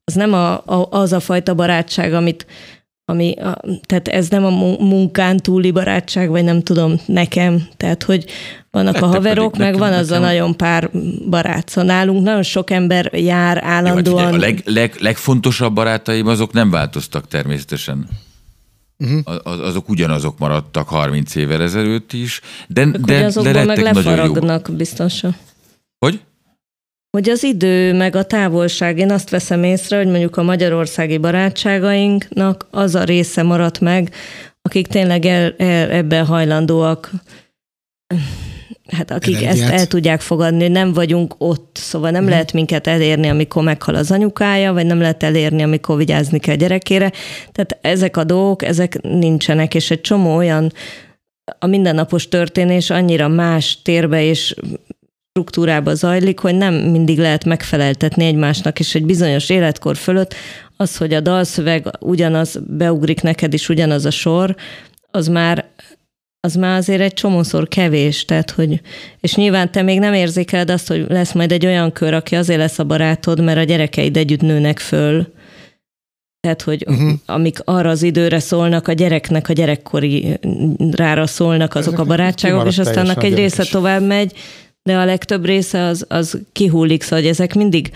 [0.05, 2.47] az nem a, a, az a fajta barátság, amit
[3.13, 4.51] ami, a, tehát ez nem a
[4.85, 8.25] munkán túli barátság, vagy nem tudom, nekem, tehát hogy
[8.71, 10.23] vannak Lettek a haverok, meg van az nekem.
[10.23, 10.91] a nagyon pár
[11.31, 11.69] barát.
[11.69, 14.29] Szóval nálunk nagyon sok ember jár hát állandóan.
[14.29, 18.09] Jó, a leg, leg, legfontosabb barátaim azok nem változtak természetesen.
[18.99, 19.37] Uh-huh.
[19.43, 24.71] Az, azok ugyanazok maradtak 30 évvel ezelőtt is, de, de, de, de lettek meg lefaragnak
[24.73, 25.37] biztosan.
[25.99, 26.21] Hogy?
[27.17, 32.67] Hogy az idő, meg a távolság, én azt veszem észre, hogy mondjuk a magyarországi barátságainknak
[32.71, 34.15] az a része maradt meg,
[34.63, 37.11] akik tényleg el, el, ebben hajlandóak
[38.89, 39.71] hát akik Energiát.
[39.71, 42.33] ezt el tudják fogadni, nem vagyunk ott, szóval nem uh-huh.
[42.33, 47.13] lehet minket elérni, amikor meghal az anyukája, vagy nem lehet elérni, amikor vigyázni kell gyerekére.
[47.53, 50.73] Tehát ezek a dolgok, ezek nincsenek, és egy csomó olyan
[51.59, 54.55] a mindennapos történés annyira más térbe és
[55.33, 60.35] struktúrába zajlik, hogy nem mindig lehet megfeleltetni egymásnak, és egy bizonyos életkor fölött
[60.77, 64.57] az, hogy a dalszöveg ugyanaz, beugrik neked is ugyanaz a sor,
[65.11, 65.71] az már
[66.41, 68.81] az már azért egy csomószor kevés, tehát hogy,
[69.21, 72.59] és nyilván te még nem érzékeled azt, hogy lesz majd egy olyan kör, aki azért
[72.59, 75.27] lesz a barátod, mert a gyerekeid együtt nőnek föl,
[76.41, 77.13] tehát, hogy uh-huh.
[77.27, 80.39] amik arra az időre szólnak, a gyereknek a gyerekkori
[80.91, 84.33] rára szólnak azok Ezek a barátságok, és aztán egy része tovább megy,
[84.83, 87.91] de a legtöbb része az, az kihullik, szóval hogy ezek mindig,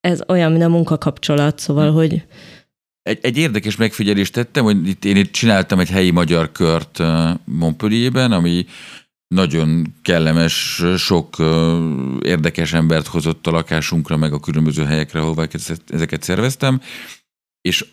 [0.00, 2.24] ez olyan, mint a munkakapcsolat, szóval, hogy
[3.02, 7.02] egy, egy érdekes megfigyelést tettem, hogy itt én itt csináltam egy helyi magyar kört
[7.44, 8.66] Montpellierben, ami
[9.34, 11.36] nagyon kellemes, sok
[12.20, 15.48] érdekes embert hozott a lakásunkra, meg a különböző helyekre, ahol
[15.86, 16.80] ezeket szerveztem,
[17.60, 17.84] és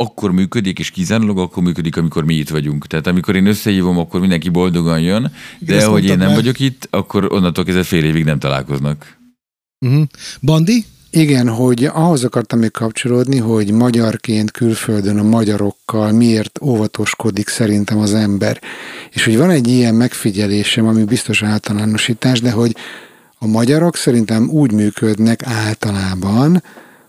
[0.00, 2.86] akkor működik, és kizárólag akkor működik, amikor mi itt vagyunk.
[2.86, 6.36] Tehát amikor én összehívom, akkor mindenki boldogan jön, de Igen, hogy én nem meg.
[6.36, 9.18] vagyok itt, akkor onnantól kezdve fél évig nem találkoznak.
[9.78, 10.02] Uh-huh.
[10.40, 10.84] Bandi?
[11.10, 18.14] Igen, hogy ahhoz akartam még kapcsolódni, hogy magyarként külföldön a magyarokkal miért óvatoskodik szerintem az
[18.14, 18.60] ember.
[19.10, 22.76] És hogy van egy ilyen megfigyelésem, ami biztos általánosítás, de hogy
[23.38, 26.62] a magyarok szerintem úgy működnek általában,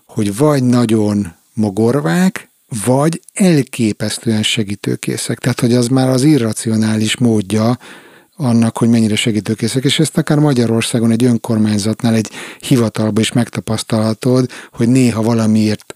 [0.06, 2.50] hogy vagy nagyon mogorvák,
[2.84, 5.38] vagy elképesztően segítőkészek.
[5.38, 7.78] Tehát, hogy az már az irracionális módja
[8.36, 14.88] annak, hogy mennyire segítőkészek, és ezt akár Magyarországon egy önkormányzatnál, egy hivatalban is megtapasztalhatod, hogy
[14.88, 15.94] néha valamiért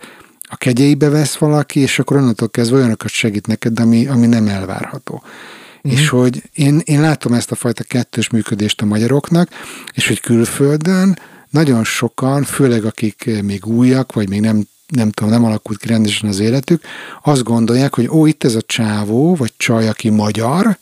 [0.48, 5.22] a kegyeibe vesz valaki, és akkor onnantól kezdve olyanokat segít neked, ami, ami nem elvárható.
[5.88, 5.90] Mm.
[5.90, 9.48] És hogy én, én látom ezt a fajta kettős működést a magyaroknak,
[9.94, 11.18] és hogy külföldön
[11.50, 16.28] nagyon sokan, főleg akik még újak, vagy még nem nem tudom, nem alakult ki rendesen
[16.28, 16.82] az életük,
[17.22, 20.78] azt gondolják, hogy ó, itt ez a csávó, vagy csaj, aki magyar,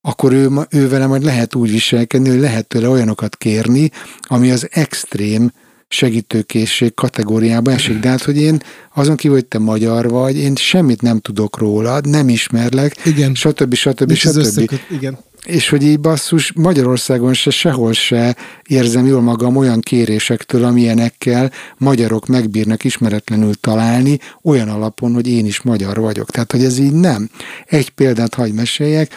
[0.00, 4.68] akkor ő, ő vele majd lehet úgy viselkedni, hogy lehet tőle olyanokat kérni, ami az
[4.70, 5.52] extrém
[5.88, 8.00] segítőkészség kategóriába esik.
[8.00, 8.62] De hát, hogy én
[8.94, 13.34] azon kívül, hogy te magyar vagy, én semmit nem tudok rólad, nem ismerlek, igen.
[13.34, 13.74] stb.
[13.74, 14.12] stb.
[14.12, 14.44] stb.
[14.44, 14.80] stb.
[14.90, 21.52] Igen és hogy így basszus Magyarországon se sehol se érzem jól magam olyan kérésektől, amilyenekkel
[21.78, 26.30] magyarok megbírnak ismeretlenül találni, olyan alapon, hogy én is magyar vagyok.
[26.30, 27.30] Tehát, hogy ez így nem.
[27.66, 29.14] Egy példát hagy meséljek.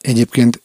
[0.00, 0.60] Egyébként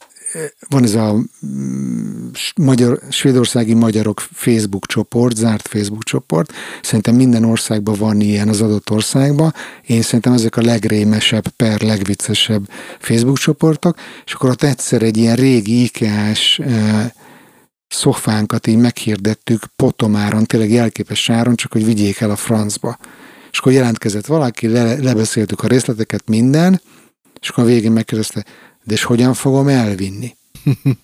[0.68, 1.16] van ez a
[1.46, 6.52] mm, magyar, svédországi magyarok Facebook csoport, zárt Facebook csoport.
[6.82, 9.54] Szerintem minden országban van ilyen az adott országban.
[9.86, 12.68] Én szerintem ezek a legrémesebb, per legviccesebb
[12.98, 17.14] Facebook csoportok, és akkor ott egyszer egy ilyen régi IKEA-s e,
[17.88, 22.98] szofánkat így meghirdettük Potomáron, tényleg jelképes sáron, csak hogy vigyék el a francba.
[23.50, 26.80] És akkor jelentkezett valaki, le, lebeszéltük a részleteket, minden,
[27.40, 28.44] és akkor a végén megkérdezte,
[28.84, 30.36] de és hogyan fogom elvinni?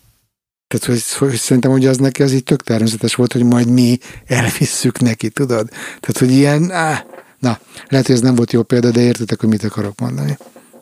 [0.68, 3.98] Tehát, hogy, hogy szerintem, hogy az neki az így tök természetes volt, hogy majd mi
[4.26, 5.68] elvisszük neki, tudod?
[6.00, 7.02] Tehát, hogy ilyen, áh,
[7.38, 10.36] na, lehet, hogy ez nem volt jó példa, de értetek, hogy mit akarok mondani.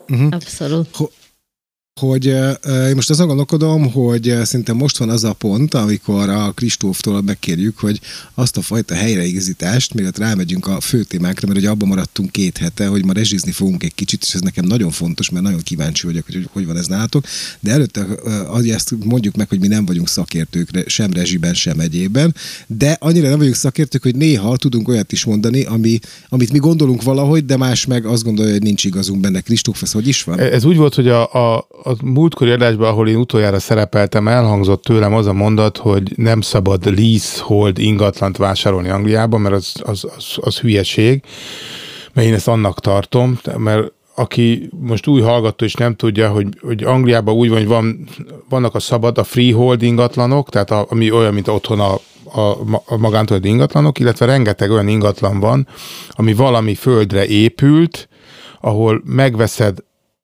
[0.07, 0.27] Uh-huh.
[0.31, 0.89] Abszolút
[1.97, 7.21] hogy én most azon gondolkodom, hogy szerintem most van az a pont, amikor a Kristóftól
[7.21, 7.99] megkérjük, hogy
[8.33, 12.87] azt a fajta helyreigazítást, mielőtt rámegyünk a fő témákra, mert ugye abban maradtunk két hete,
[12.87, 16.25] hogy ma rezsizni fogunk egy kicsit, és ez nekem nagyon fontos, mert nagyon kíváncsi vagyok,
[16.25, 17.25] hogy hogy van ez nálatok.
[17.59, 18.05] De előtte
[18.47, 22.35] az, ezt mondjuk meg, hogy mi nem vagyunk szakértők sem rezsiben, sem egyében,
[22.67, 27.03] de annyira nem vagyunk szakértők, hogy néha tudunk olyat is mondani, ami, amit mi gondolunk
[27.03, 29.41] valahogy, de más meg azt gondolja, hogy nincs igazunk benne.
[29.41, 30.39] Kristóf, ez hogy is van?
[30.39, 35.13] Ez úgy volt, hogy a, a a múltkori adásban, ahol én utoljára szerepeltem, elhangzott tőlem
[35.13, 40.59] az a mondat, hogy nem szabad leasehold ingatlant vásárolni Angliában, mert az, az, az, az
[40.59, 41.23] hülyeség,
[42.13, 46.83] mert én ezt annak tartom, mert aki most új hallgató és nem tudja, hogy, hogy
[46.83, 48.07] Angliában úgy van, hogy van,
[48.49, 51.93] vannak a szabad, a freehold ingatlanok, tehát a, ami olyan, mint otthon a,
[52.39, 55.67] a, a magántulajdoni ingatlanok, illetve rengeteg olyan ingatlan van,
[56.09, 58.09] ami valami földre épült,
[58.61, 59.77] ahol megveszed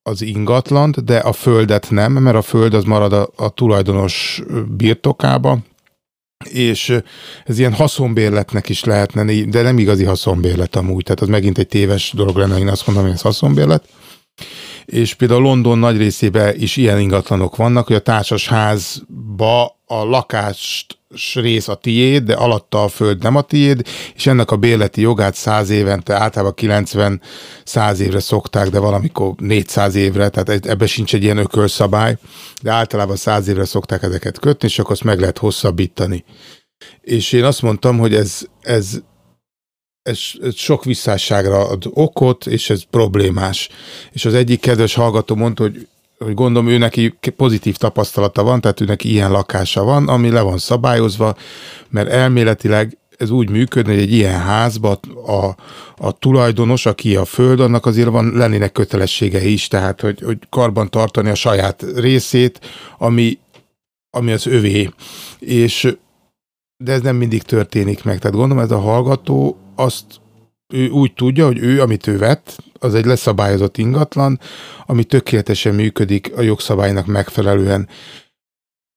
[0.04, 5.58] az ingatlant, de a földet nem, mert a föld az marad a, a tulajdonos birtokába,
[6.50, 6.98] és
[7.46, 12.12] ez ilyen haszonbérletnek is lehetne, de nem igazi haszonbérlet amúgy, tehát az megint egy téves
[12.16, 13.88] dolog lenne, én azt mondom, hogy ez haszonbérlet.
[14.86, 20.98] És például London nagy részében is ilyen ingatlanok vannak, hogy a társasházban ba a lakást
[21.34, 25.36] rész a tiéd, de alatta a föld nem a tiéd, és ennek a bérleti jogát
[25.36, 27.22] száz évente, általában 90
[27.64, 32.18] száz évre szokták, de valamikor 400 évre, tehát ebbe sincs egy ilyen ökölszabály,
[32.62, 36.24] de általában száz évre szokták ezeket kötni, és akkor azt meg lehet hosszabbítani.
[37.02, 39.02] És én azt mondtam, hogy ez, ez,
[40.04, 43.70] ez, ez sok visszásságra ad okot, és ez problémás.
[44.12, 45.88] És az egyik kedves hallgató mondta, hogy
[46.18, 50.42] hogy gondolom ő neki pozitív tapasztalata van, tehát ő neki ilyen lakása van, ami le
[50.42, 51.36] van szabályozva,
[51.90, 55.56] mert elméletileg ez úgy működne, hogy egy ilyen házba a,
[55.98, 60.90] a tulajdonos, aki a föld, annak azért van lennének kötelességei is, tehát hogy, hogy karban
[60.90, 62.60] tartani a saját részét,
[62.98, 63.38] ami,
[64.10, 64.90] ami az övé.
[65.40, 65.96] És
[66.78, 68.20] de ez nem mindig történik meg.
[68.20, 70.06] Tehát gondolom ez a hallgató azt
[70.74, 74.40] ő úgy tudja, hogy ő, amit ő vett, az egy leszabályozott ingatlan,
[74.86, 77.88] ami tökéletesen működik a jogszabálynak megfelelően.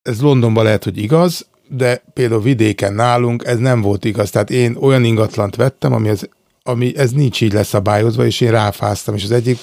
[0.03, 4.31] Ez Londonban lehet, hogy igaz, de például vidéken nálunk ez nem volt igaz.
[4.31, 6.29] Tehát én olyan ingatlant vettem, ami, az,
[6.63, 9.59] ami ez nincs így leszabályozva, és én ráfáztam, és az egyik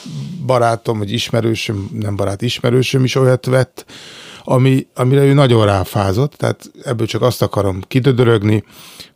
[0.45, 3.85] barátom, vagy ismerősöm, nem barát, ismerősöm is olyat vett,
[4.43, 8.63] ami, amire ő nagyon ráfázott, tehát ebből csak azt akarom kidödörögni,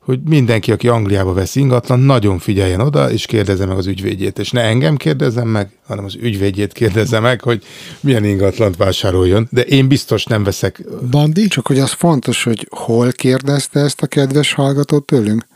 [0.07, 4.39] hogy mindenki, aki Angliába vesz ingatlan, nagyon figyeljen oda, és kérdezze meg az ügyvédjét.
[4.39, 7.63] És ne engem kérdezzem meg, hanem az ügyvédjét kérdezze meg, hogy
[7.99, 9.47] milyen ingatlant vásároljon.
[9.51, 10.83] De én biztos nem veszek.
[11.11, 11.47] Bandi?
[11.47, 15.47] Csak hogy az fontos, hogy hol kérdezte ezt a kedves hallgatót tőlünk?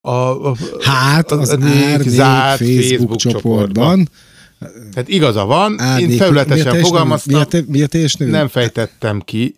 [0.00, 4.08] A, a, hát az, az árnyék zárt Facebook, Facebook csoportban.
[4.94, 9.56] Hát igaza van, árnyék, én felületesen fogalmaztam, mi a, mi a nem fejtettem ki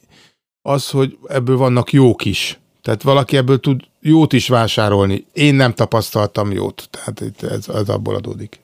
[0.62, 2.61] az, hogy ebből vannak jók is.
[2.83, 5.27] Tehát valaki ebből tud jót is vásárolni.
[5.33, 8.61] Én nem tapasztaltam jót, tehát ez, ez abból adódik.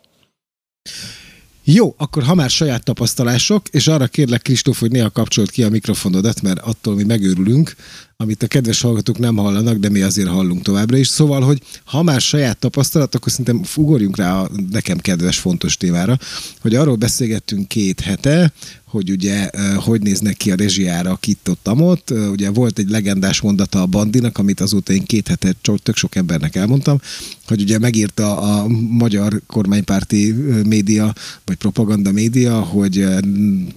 [1.64, 5.68] Jó, akkor ha már saját tapasztalások, és arra kérlek Kristóf, hogy néha kapcsolt ki a
[5.68, 7.74] mikrofonodat, mert attól mi megőrülünk,
[8.22, 11.08] amit a kedves hallgatók nem hallanak, de mi azért hallunk továbbra is.
[11.08, 16.18] Szóval, hogy ha már saját tapasztalat, akkor szerintem ugorjunk rá a nekem kedves fontos témára,
[16.60, 18.52] hogy arról beszélgettünk két hete,
[18.84, 22.10] hogy ugye hogy néznek ki a rezsiára itt ott amott.
[22.30, 26.56] Ugye volt egy legendás mondata a Bandinak, amit azóta én két hete tök sok embernek
[26.56, 27.00] elmondtam,
[27.46, 30.34] hogy ugye megírta a magyar kormánypárti
[30.66, 33.06] média, vagy propaganda média, hogy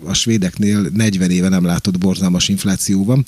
[0.05, 3.25] a svédeknél 40 éve nem látott borzalmas infláció van,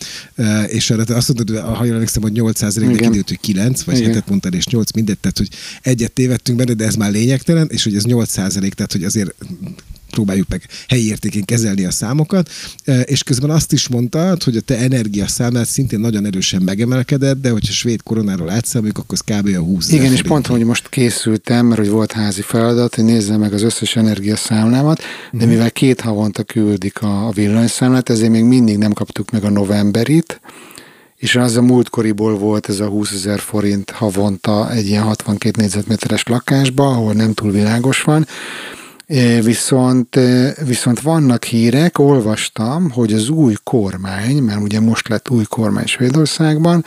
[0.67, 4.13] és erre azt mondtad, ha jól emlékszem, hogy 800 de kiderült, hogy 9, vagy Igen.
[4.13, 5.50] 7 mondtad, és 8 mindegy, tehát hogy
[5.82, 9.36] egyet tévedtünk benne, de ez már lényegtelen, és hogy ez 8 százalék, tehát hogy azért
[10.13, 12.50] próbáljuk meg helyi értékén kezelni a számokat,
[12.84, 17.50] e, és közben azt is mondtad, hogy a te energiaszámlát szintén nagyon erősen megemelkedett, de
[17.50, 19.56] hogyha svéd koronáról átszámoljuk, akkor az kb.
[19.56, 23.39] a 20 Igen, és pont, hogy most készültem, mert hogy volt házi feladat, hogy nézzem
[23.39, 25.00] meg az összes energiaszámlámat,
[25.32, 25.50] de hmm.
[25.50, 30.42] mivel két havonta küldik a, a villanyszámlát, ezért még mindig nem kaptuk meg a novemberit,
[31.24, 36.24] és az a múltkoriból volt ez a 20 ezer forint havonta egy ilyen 62 négyzetméteres
[36.24, 38.28] lakásba, ahol nem túl világos van,
[39.42, 40.20] Viszont,
[40.66, 46.86] viszont vannak hírek, olvastam, hogy az új kormány, mert ugye most lett új kormány Svédországban,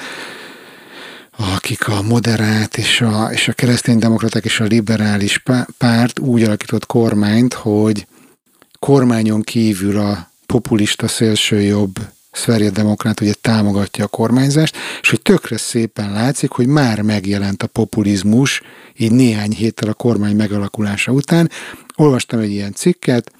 [1.55, 5.43] akik a moderát és a, és a kereszténydemokraták és a liberális
[5.79, 8.07] párt úgy alakított kormányt, hogy
[8.79, 11.99] kormányon kívül a populista szélsőjobb
[12.37, 17.67] Szverje Demokrát ugye támogatja a kormányzást, és hogy tökre szépen látszik, hogy már megjelent a
[17.67, 18.63] populizmus
[18.97, 21.51] így néhány héttel a kormány megalakulása után.
[21.97, 23.33] Olvastam egy ilyen cikket,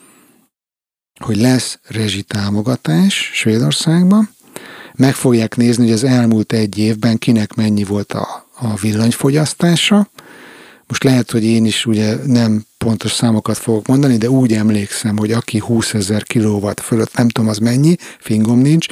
[1.21, 4.35] hogy lesz rezsitámogatás Svédországban,
[4.95, 10.11] meg fogják nézni, hogy az elmúlt egy évben kinek mennyi volt a, a villanyfogyasztása.
[10.87, 15.33] Most lehet, hogy én is ugye nem pontos számokat fogok mondani, de úgy emlékszem, hogy
[15.33, 18.87] aki 20 ezer kilowatt fölött, nem tudom az mennyi, fingom nincs,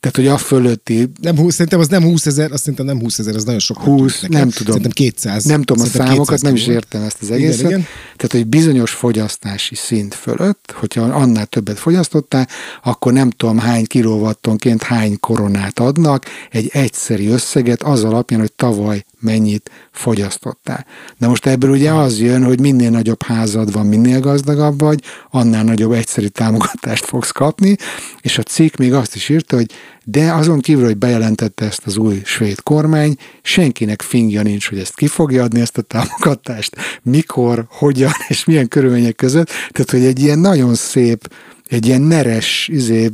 [0.00, 1.12] tehát, hogy a fölötti...
[1.20, 3.78] Nem 20, szerintem az nem 20 ezer, azt szerintem nem 20 ezer, az nagyon sok.
[3.78, 4.50] 20, nem tudom.
[4.50, 5.44] Szerintem 200.
[5.44, 7.58] Nem tudom a számokat, nem is értem ezt az egészet.
[7.58, 7.86] Igen, igen.
[8.16, 12.48] Tehát, hogy bizonyos fogyasztási szint fölött, hogyha annál többet fogyasztottál,
[12.82, 19.04] akkor nem tudom hány kilowattonként hány koronát adnak, egy egyszeri összeget az alapján, hogy tavaly
[19.20, 20.86] mennyit fogyasztottál.
[21.18, 25.64] De most ebből ugye az jön, hogy minél nagyobb házad van, minél gazdagabb vagy, annál
[25.64, 27.76] nagyobb egyszerű támogatást fogsz kapni,
[28.20, 29.70] és a cikk még azt is írta, hogy
[30.04, 34.94] de azon kívül, hogy bejelentette ezt az új svéd kormány, senkinek fingja nincs, hogy ezt
[34.94, 39.48] ki fogja adni, ezt a támogatást, mikor, hogyan és milyen körülmények között.
[39.48, 41.32] Tehát, hogy egy ilyen nagyon szép,
[41.68, 43.10] egy ilyen neres, izé,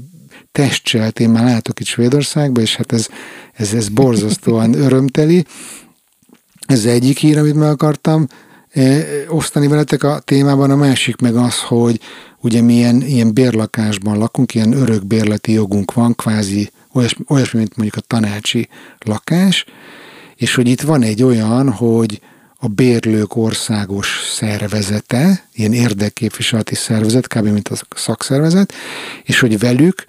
[0.52, 3.08] testcselt én már látok itt Svédországban, és hát ez,
[3.52, 5.44] ez, ez borzasztóan örömteli,
[6.66, 8.26] ez egyik hír, amit meg akartam
[9.28, 12.00] osztani veletek a témában, a másik meg az, hogy
[12.40, 18.04] ugye milyen ilyen bérlakásban lakunk, ilyen örök bérleti jogunk van, kvázi olyasmi, olyasmi, mint mondjuk
[18.04, 18.68] a tanácsi
[18.98, 19.64] lakás,
[20.36, 22.20] és hogy itt van egy olyan, hogy
[22.58, 27.46] a bérlők országos szervezete, ilyen érdekképviseleti szervezet, kb.
[27.46, 28.72] mint a szakszervezet,
[29.24, 30.04] és hogy velük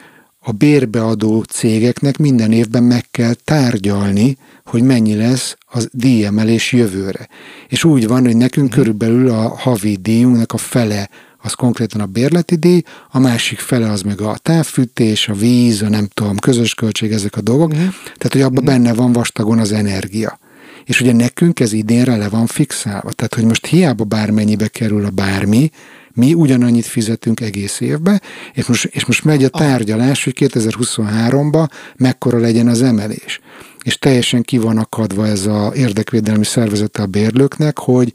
[0.48, 7.28] a bérbeadó cégeknek minden évben meg kell tárgyalni, hogy mennyi lesz az díjemelés jövőre.
[7.68, 8.78] És úgy van, hogy nekünk mhm.
[8.78, 11.10] körülbelül a havi díjunknak a fele
[11.42, 12.82] az konkrétan a bérleti díj,
[13.12, 17.36] a másik fele az meg a távfűtés, a víz, a nem tudom, közös költség, ezek
[17.38, 17.74] a dolgok.
[17.74, 17.78] Mm.
[18.04, 18.66] Tehát, hogy abban mm.
[18.66, 20.40] benne van vastagon az energia.
[20.86, 23.12] És ugye nekünk ez idénre le van fixálva.
[23.12, 25.70] Tehát, hogy most hiába bármennyibe kerül a bármi,
[26.18, 28.22] mi ugyanannyit fizetünk egész évbe,
[28.54, 33.40] és most, és most megy a tárgyalás, hogy 2023-ban mekkora legyen az emelés.
[33.84, 38.14] És teljesen ki van akadva ez a érdekvédelmi szervezete a bérlőknek, hogy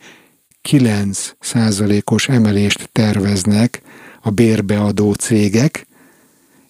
[0.63, 3.83] 9 százalékos emelést terveznek
[4.21, 5.87] a bérbeadó cégek,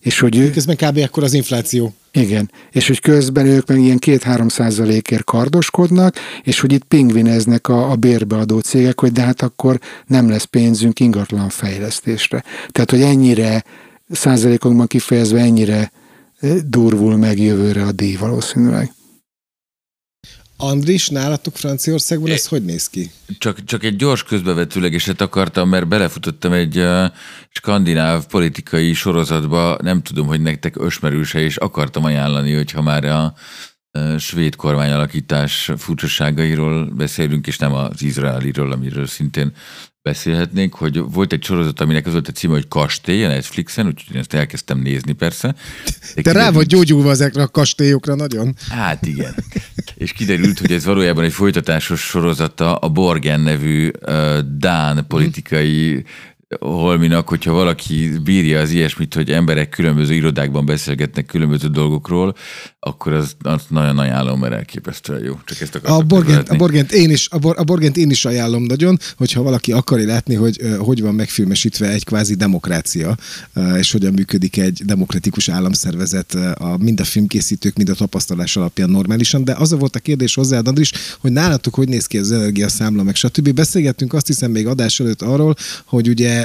[0.00, 0.52] és hogy ők...
[0.52, 0.98] Közben kb.
[0.98, 1.94] akkor az infláció.
[2.12, 7.90] Igen, és hogy közben ők meg ilyen 2-3 százalékért kardoskodnak, és hogy itt pingvineznek a,
[7.90, 12.44] a bérbeadó cégek, hogy de hát akkor nem lesz pénzünk ingatlan fejlesztésre.
[12.70, 13.64] Tehát, hogy ennyire
[14.10, 15.92] százalékokban kifejezve ennyire
[16.66, 18.92] durvul meg jövőre a díj valószínűleg.
[20.62, 23.10] Andris, nálatok Franciaországban ez hogy néz ki?
[23.38, 27.04] Csak, csak egy gyors közbevetőlegeset akartam, mert belefutottam egy uh,
[27.48, 33.34] skandináv politikai sorozatba, nem tudom, hogy nektek ösmerőse, és akartam ajánlani, hogyha már a
[33.92, 39.52] uh, svéd kormányalakítás furcsaságairól beszélünk, és nem az izraeliről, amiről szintén
[40.02, 44.14] beszélhetnénk, hogy volt egy sorozat, aminek az volt a címe, hogy Kastély a Netflixen, úgyhogy
[44.14, 45.54] én ezt elkezdtem nézni persze.
[46.14, 48.54] De Te rá vagy gyógyulva ezekre a kastélyokra nagyon.
[48.68, 49.34] Hát igen.
[49.94, 56.04] És kiderült, hogy ez valójában egy folytatásos sorozata a Borgen nevű uh, Dán politikai
[56.60, 62.34] Holminak, hogyha valaki bírja az ilyesmit, hogy emberek különböző irodákban beszélgetnek különböző dolgokról,
[62.80, 65.38] akkor az, az nagyon ajánlom, mert elképesztően jó.
[65.44, 68.62] Csak ezt a Borgent, a, Borgent én is, a, Bor, a Borgent én is ajánlom
[68.62, 73.16] nagyon, hogyha valaki akarja látni, hogy hogy van megfilmesítve egy kvázi demokrácia,
[73.78, 79.44] és hogyan működik egy demokratikus államszervezet, a, mind a filmkészítők, mind a tapasztalás alapján normálisan,
[79.44, 83.02] de az a volt a kérdés hozzá, Andris, hogy nálatok hogy néz ki az energiaszámla,
[83.02, 83.52] meg stb.
[83.52, 86.41] Beszélgettünk azt hiszem még adás előtt arról, hogy ugye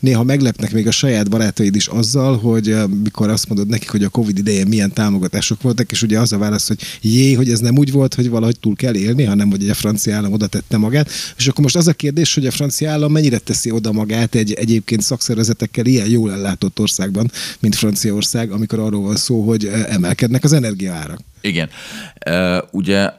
[0.00, 4.08] néha meglepnek még a saját barátaid is azzal, hogy mikor azt mondod nekik, hogy a
[4.08, 7.78] Covid idején milyen támogatások voltak, és ugye az a válasz, hogy jé, hogy ez nem
[7.78, 11.10] úgy volt, hogy valahogy túl kell élni, hanem hogy a francia állam oda tette magát.
[11.36, 14.52] És akkor most az a kérdés, hogy a francia állam mennyire teszi oda magát egy
[14.52, 20.52] egyébként szakszervezetekkel ilyen jól ellátott országban, mint Franciaország, amikor arról van szó, hogy emelkednek az
[20.52, 21.20] energiaárak.
[21.40, 21.68] Igen.
[22.30, 23.10] Uh, ugye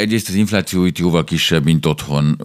[0.00, 2.40] egyrészt az infláció itt jóval kisebb, mint otthon,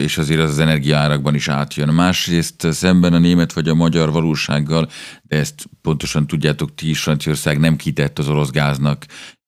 [0.00, 1.88] és azért az az energiaárakban is átjön.
[1.88, 4.88] Másrészt szemben a német vagy a magyar valósággal,
[5.22, 9.06] de ezt pontosan tudjátok ti is, Franciaország nem kitett az orosz gáznak,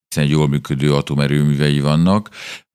[0.08, 2.28] hiszen jól működő atomerőművei vannak,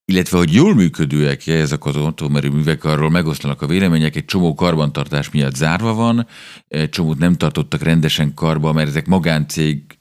[0.06, 5.56] illetve hogy jól működőek ezek az atomerőművek, arról megoszlanak a vélemények, egy csomó karbantartás miatt
[5.56, 6.28] zárva van,
[6.68, 9.93] egy csomót nem tartottak rendesen karba, mert ezek magáncég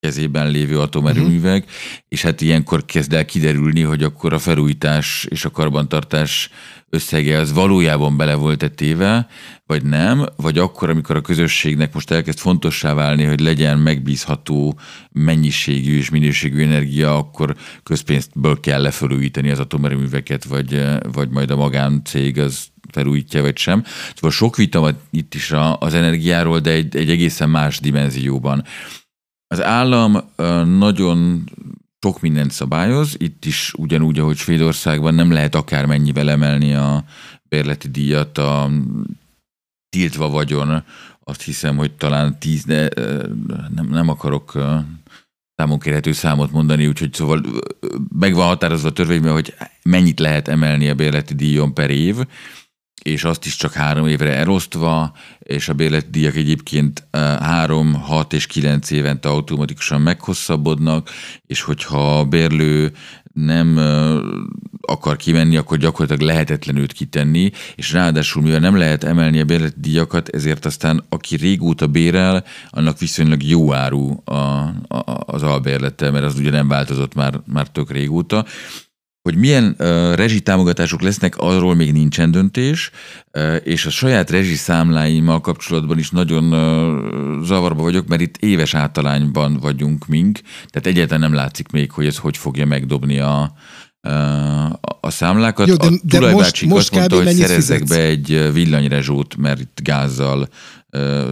[0.00, 1.98] kezében lévő atomerőművek, uh-huh.
[2.08, 6.50] és hát ilyenkor kezd el kiderülni, hogy akkor a felújítás és a karbantartás
[6.90, 9.26] összege az valójában bele volt téve,
[9.66, 14.78] vagy nem, vagy akkor, amikor a közösségnek most elkezd fontossá válni, hogy legyen megbízható
[15.12, 22.38] mennyiségű és minőségű energia, akkor közpénzből kell lefelújítani az atomerőműveket, vagy, vagy majd a magáncég
[22.38, 23.84] az felújítja, vagy sem.
[24.14, 28.64] Szóval sok vita van itt is az energiáról, de egy, egy egészen más dimenzióban.
[29.48, 30.30] Az állam
[30.78, 31.44] nagyon
[32.00, 37.04] sok mindent szabályoz, itt is ugyanúgy, ahogy Svédországban nem lehet akármennyivel emelni a
[37.48, 38.70] bérleti díjat, a
[39.88, 40.84] tiltva vagyon,
[41.24, 42.88] azt hiszem, hogy talán tíz, de
[43.74, 44.52] nem, nem akarok
[45.54, 47.42] számon kérhető számot mondani, úgyhogy szóval
[48.18, 52.16] meg van határozva a törvényben, hogy mennyit lehet emelni a bérleti díjon per év,
[53.08, 57.06] és azt is csak három évre elosztva, és a bérletdíjak egyébként
[57.40, 61.10] három, hat és kilenc évente automatikusan meghosszabbodnak,
[61.46, 62.92] és hogyha a bérlő
[63.32, 63.78] nem
[64.80, 70.28] akar kimenni, akkor gyakorlatilag lehetetlen őt kitenni, és ráadásul mivel nem lehet emelni a bérletdíjakat,
[70.28, 74.74] ezért aztán aki régóta bérel, annak viszonylag jó áru a, a,
[75.26, 78.44] az albérlete, mert az ugye nem változott már, már tök régóta,
[79.28, 82.90] hogy milyen uh, rezsitámogatások lesznek, arról még nincsen döntés,
[83.32, 89.58] uh, és a saját rezsiszámláimmal kapcsolatban is nagyon uh, zavarba vagyok, mert itt éves általányban
[89.60, 93.52] vagyunk mink, tehát egyáltalán nem látszik még, hogy ez hogy fogja megdobni a,
[95.00, 95.68] a számlákat.
[95.68, 97.96] Jó, de, de Tulajbácsik most, most azt mondta, hogy szerezzek fizetsz?
[97.96, 100.48] be egy villanyrezsót, mert itt gázzal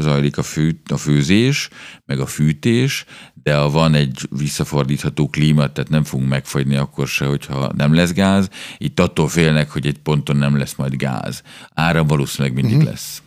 [0.01, 1.69] zajlik a, fű, a főzés,
[2.05, 3.05] meg a fűtés,
[3.47, 8.13] de ha van egy visszafordítható klíma, tehát nem fogunk megfagyni akkor se, hogyha nem lesz
[8.13, 8.49] gáz.
[8.79, 11.43] Itt attól félnek, hogy egy ponton nem lesz majd gáz.
[11.75, 12.91] Ára valószínűleg mindig uh-huh.
[12.91, 13.23] lesz.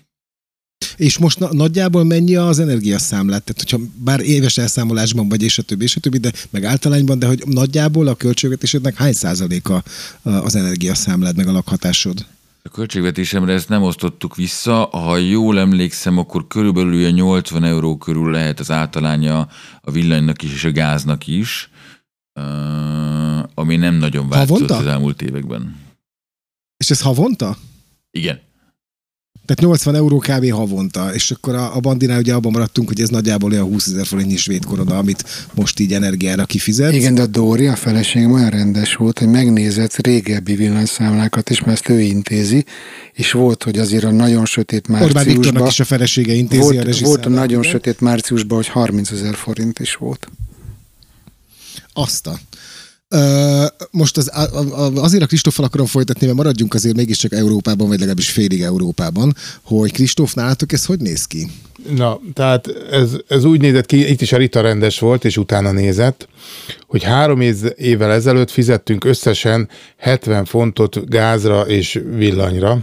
[0.96, 3.44] És most na- nagyjából mennyi az energiaszámlát?
[3.44, 7.20] Tehát, hogyha bár éves elszámolásban vagy, és a többi, és a többi, de meg általányban,
[7.20, 9.84] de hogy nagyjából a költségvetésednek hány százaléka
[10.22, 12.26] az energiaszámlád, meg a lakhatásod?
[12.70, 14.74] A költségvetésemre ezt nem osztottuk vissza.
[14.92, 19.48] Ha jól emlékszem, akkor körülbelül a 80 euró körül lehet az általánya
[19.82, 21.70] a villanynak is és a gáznak is,
[23.54, 25.76] ami nem nagyon változott az elmúlt években.
[26.78, 27.58] És ez havonta?
[28.12, 28.40] Igen.
[29.50, 30.52] Tehát 80 euró kb.
[30.52, 34.06] havonta, és akkor a, a bandinál ugye abban maradtunk, hogy ez nagyjából olyan 20 ezer
[34.06, 36.94] forintnyi svéd korona, amit most így energiára kifizet.
[36.94, 41.72] Igen, de a Dóri, a feleségem olyan rendes volt, hogy megnézett régebbi villanyszámlákat is, mert
[41.72, 42.66] ezt ő intézi,
[43.14, 45.22] és volt, hogy azért a nagyon sötét márciusban...
[45.22, 49.12] Orbán Viktornak is a felesége intézi volt, a Volt a nagyon sötét márciusban, hogy 30
[49.12, 50.28] ezer forint is volt.
[51.94, 52.40] Azt a
[53.92, 54.32] most az,
[54.96, 59.92] azért a Kristóffal akarom folytatni, mert maradjunk azért mégiscsak Európában, vagy legalábbis félig Európában, hogy
[59.92, 61.48] Kristóf nálatok ez hogy néz ki?
[61.96, 65.72] Na, tehát ez, ez úgy nézett ki, itt is a Rita rendes volt, és utána
[65.72, 66.28] nézett,
[66.88, 67.42] hogy három
[67.76, 72.80] évvel ezelőtt fizettünk összesen 70 fontot gázra és villanyra.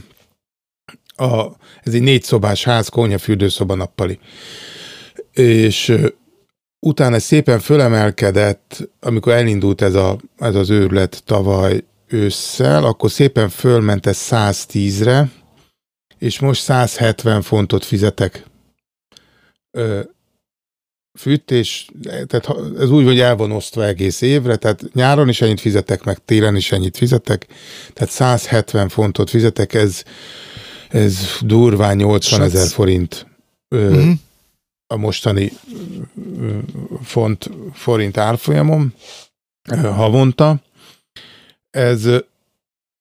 [1.16, 1.44] A,
[1.82, 4.18] ez egy négy szobás ház, konyha, fürdőszoba, nappali.
[5.32, 5.92] És
[6.80, 14.06] utána szépen fölemelkedett, amikor elindult ez, a, ez az őrület tavaly ősszel, akkor szépen fölment
[14.06, 15.30] ez 110-re,
[16.18, 18.44] és most 170 fontot fizetek.
[19.70, 20.00] Ö,
[21.18, 22.48] fűtés, tehát
[22.78, 26.56] ez úgy, hogy el van osztva egész évre, tehát nyáron is ennyit fizetek, meg télen
[26.56, 27.46] is ennyit fizetek,
[27.92, 30.02] tehát 170 fontot fizetek, ez,
[30.88, 33.26] ez durván 80 ezer forint
[33.68, 34.12] ö, uh-huh
[34.86, 35.52] a mostani
[37.02, 38.94] font forint árfolyamon
[39.82, 40.60] havonta.
[41.70, 42.08] Ez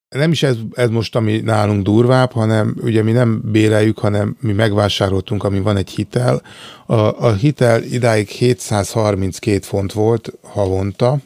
[0.10, 4.52] nem is ez, ez most, ami nálunk durvább, hanem ugye mi nem béreljük, hanem mi
[4.52, 6.42] megvásároltunk, ami van egy hitel.
[6.86, 11.18] A, a hitel idáig 732 font volt havonta.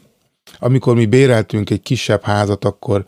[0.60, 3.06] Amikor mi béreltünk egy kisebb házat, akkor,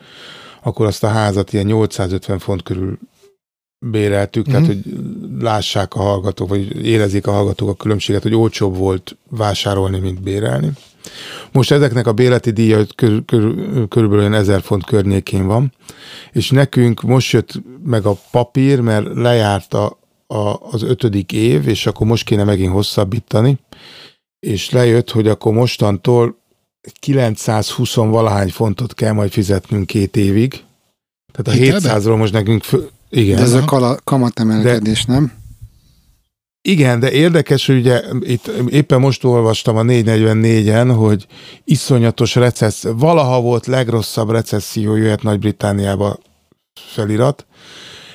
[0.61, 2.97] akkor azt a házat ilyen 850 font körül
[3.85, 4.69] béreltük, tehát mhm.
[4.69, 4.83] hogy
[5.39, 10.71] lássák a hallgatók, vagy érezik a hallgatók a különbséget, hogy olcsóbb volt vásárolni, mint bérelni.
[11.51, 13.53] Most ezeknek a béleti díja kör, kör,
[13.87, 15.73] körülbelül olyan 1000 font környékén van,
[16.31, 21.85] és nekünk most jött meg a papír, mert lejárt a, a, az ötödik év, és
[21.85, 23.57] akkor most kéne megint hosszabbítani,
[24.39, 26.37] és lejött, hogy akkor mostantól
[26.99, 30.63] 920 valahány fontot kell majd fizetnünk két évig.
[31.31, 32.63] Tehát a 700-ról most nekünk
[33.11, 33.35] igen.
[33.35, 35.31] De ez a kala, kamatemelkedés, de, nem?
[36.61, 41.25] Igen, de érdekes, hogy ugye itt éppen most olvastam a 444-en, hogy
[41.63, 46.17] iszonyatos recesszió, valaha volt legrosszabb recesszió jöhet Nagy-Britániába
[46.73, 47.45] felirat,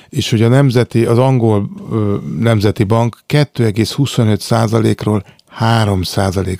[0.09, 6.01] és hogy a nemzeti, az angol ö, nemzeti bank 2,25 ról 3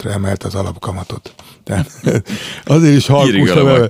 [0.04, 1.34] ra emelt az alapkamatot.
[1.64, 1.92] Tehát
[2.66, 3.90] azért is halkusan,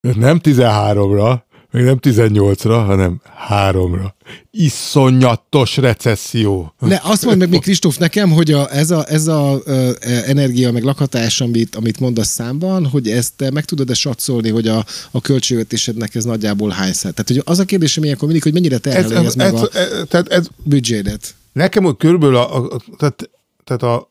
[0.00, 1.40] nem 13-ra,
[1.72, 3.20] még nem 18-ra, hanem
[3.50, 4.12] 3-ra.
[4.50, 6.74] Iszonyatos recesszió.
[6.78, 9.90] Ne, azt mondd meg még Kristóf nekem, hogy a, ez a, ez a ö,
[10.26, 14.84] energia meg lakhatás, amit, amit mondasz számban, hogy ezt te meg tudod-e satszolni, hogy a,
[15.10, 17.14] a költségvetésednek ez nagyjából hány szállt?
[17.14, 19.60] Tehát hogy az a kérdésem ilyenkor mindig, hogy mennyire terheli ez, ez, ez, meg ez,
[19.60, 21.34] a ez, tehát ez, büdzsédet?
[21.52, 23.30] Nekem hogy körülbelül a, a, tehát,
[23.64, 24.10] tehát a,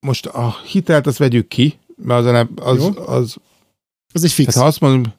[0.00, 3.36] most a hitelt azt vegyük ki, mert az, az, az, az,
[4.12, 4.52] az egy fix.
[4.52, 5.12] Tehát ha azt mondom,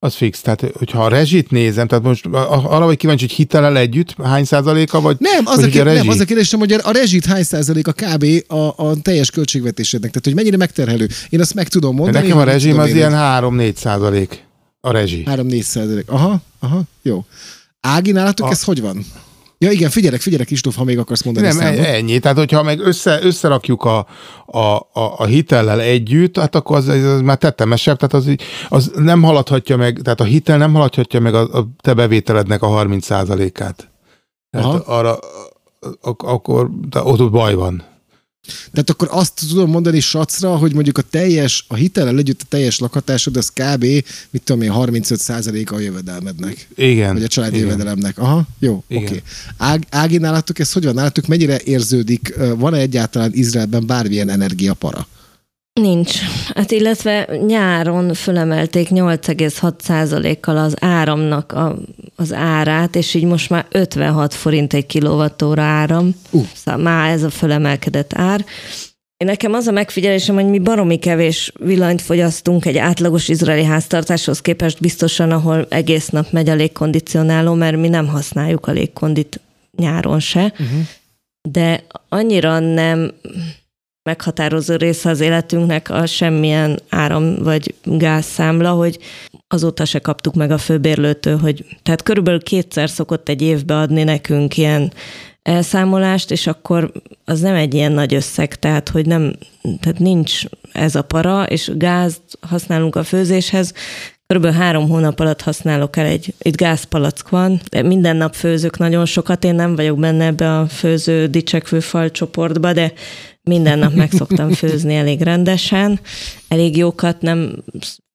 [0.00, 0.40] az fix.
[0.40, 5.00] Tehát, hogyha a rezsit nézem, tehát most arra vagy kíváncsi, hogy hitelel együtt hány százaléka,
[5.00, 7.42] vagy Nem, az, vagy a, kér, a nem, az a kérdésem, hogy a rezsit hány
[7.42, 8.24] százaléka kb.
[8.46, 11.08] A, a teljes költségvetésednek, tehát hogy mennyire megterhelő.
[11.28, 12.16] Én azt meg tudom mondani.
[12.16, 14.44] De nekem a rezsim az ilyen 3-4 százalék.
[14.80, 15.22] A rezsi.
[15.26, 16.10] 3-4 százalék.
[16.10, 17.24] Aha, aha, jó.
[17.80, 18.50] Ági, nálatok a...
[18.50, 19.04] ez hogy van?
[19.60, 21.78] Ja igen, figyelek, figyelek Kristóf, ha még akarsz mondani Nem, számot.
[21.78, 22.18] ennyi.
[22.18, 24.06] Tehát, hogyha meg össze, összerakjuk a,
[24.46, 28.34] a, a, a hitellel együtt, hát akkor az, az már tettemesebb, tehát az,
[28.68, 32.68] az nem haladhatja meg, tehát a hitel nem haladhatja meg a, a te bevételednek a
[32.68, 33.90] 30% át
[34.50, 35.18] Tehát arra,
[36.16, 37.84] akkor ott baj van.
[38.72, 42.78] Tehát akkor azt tudom mondani sacra, hogy mondjuk a teljes, a hitellel együtt a teljes
[42.78, 43.84] lakhatásod, az kb.
[44.30, 46.68] mit tudom én, 35% a jövedelmednek.
[46.76, 47.12] Igen.
[47.14, 47.68] Vagy a családi igen.
[47.68, 48.18] jövedelemnek.
[48.18, 49.04] Aha, jó, oké.
[49.04, 49.22] Okay.
[49.56, 50.94] Ág, Ági, nálatok ez hogy van?
[50.94, 55.06] Nálatok mennyire érződik, van-e egyáltalán Izraelben bármilyen energiapara?
[55.80, 56.18] Nincs.
[56.54, 61.76] Hát illetve nyáron fölemelték 8,6%-kal az áramnak a,
[62.16, 66.14] az árát, és így most már 56 forint egy kilovattóra áram.
[66.30, 66.46] Uh.
[66.54, 68.44] Szóval már ez a fölemelkedett ár.
[69.16, 74.40] Én nekem az a megfigyelésem, hogy mi baromi kevés villanyt fogyasztunk egy átlagos izraeli háztartáshoz
[74.40, 79.40] képest biztosan, ahol egész nap megy a légkondicionáló, mert mi nem használjuk a légkondit
[79.76, 80.42] nyáron se.
[80.42, 80.80] Uh-huh.
[81.42, 83.12] De annyira nem
[84.08, 88.98] meghatározó része az életünknek a semmilyen áram vagy gázszámla, hogy
[89.48, 94.56] azóta se kaptuk meg a főbérlőtől, hogy tehát körülbelül kétszer szokott egy évbe adni nekünk
[94.56, 94.92] ilyen
[95.42, 96.92] elszámolást, és akkor
[97.24, 99.32] az nem egy ilyen nagy összeg, tehát hogy nem,
[99.80, 100.42] tehát nincs
[100.72, 103.72] ez a para, és gázt használunk a főzéshez,
[104.28, 109.04] Körülbelül három hónap alatt használok el egy, itt gázpalack van, de minden nap főzök nagyon
[109.04, 112.92] sokat, én nem vagyok benne ebbe a főző dicsekvő fal csoportba, de
[113.48, 116.00] minden nap meg szoktam főzni elég rendesen,
[116.48, 117.64] elég jókat, nem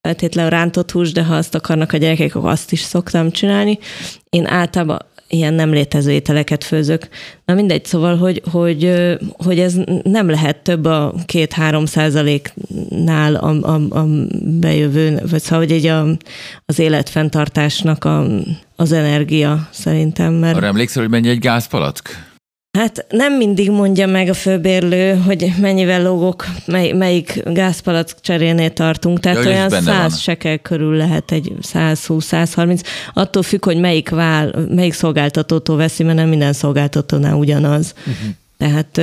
[0.01, 3.79] feltétlenül rántott hús, de ha azt akarnak a gyerekek, akkor azt is szoktam csinálni.
[4.29, 7.07] Én általában ilyen nem létező ételeket főzök.
[7.45, 8.93] Na mindegy, szóval, hogy, hogy,
[9.37, 14.05] hogy ez nem lehet több a két-három százaléknál a, a, a
[14.41, 16.05] bejövő, vagy szóval, hogy egy a,
[16.65, 18.25] az életfenntartásnak a,
[18.75, 20.33] az energia szerintem.
[20.33, 20.55] Mert...
[20.55, 22.32] Arra emlékszel, hogy mennyi egy gázpalack?
[22.77, 29.19] Hát nem mindig mondja meg a főbérlő, hogy mennyivel logok, mely, melyik gázpalack cserénél tartunk.
[29.19, 32.81] Tehát ja, olyan 100 sekel körül lehet egy 120-130.
[33.13, 37.93] Attól függ, hogy melyik, vál, melyik szolgáltatótól veszi, mert nem minden szolgáltatónál ugyanaz.
[37.99, 38.33] Uh-huh.
[38.57, 39.01] Tehát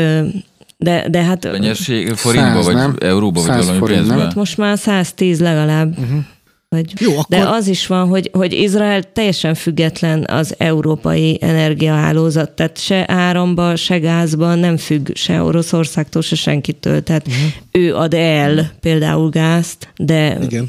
[0.77, 1.51] de, de hát...
[1.51, 2.97] Mennyesség forintba, vagy nem?
[3.01, 4.19] euróba, vagy valami pénzben?
[4.19, 5.99] Hát most már 110 legalább.
[5.99, 6.19] Uh-huh.
[6.75, 7.25] Vagy, Jó, akkor...
[7.29, 13.77] De az is van, hogy, hogy Izrael teljesen független az európai energiahálózat, tehát se áramba,
[13.77, 17.03] se gázban nem függ se Oroszországtól, se senkitől.
[17.03, 17.53] Tehát uh-huh.
[17.71, 20.69] ő ad el például gázt, de Igen.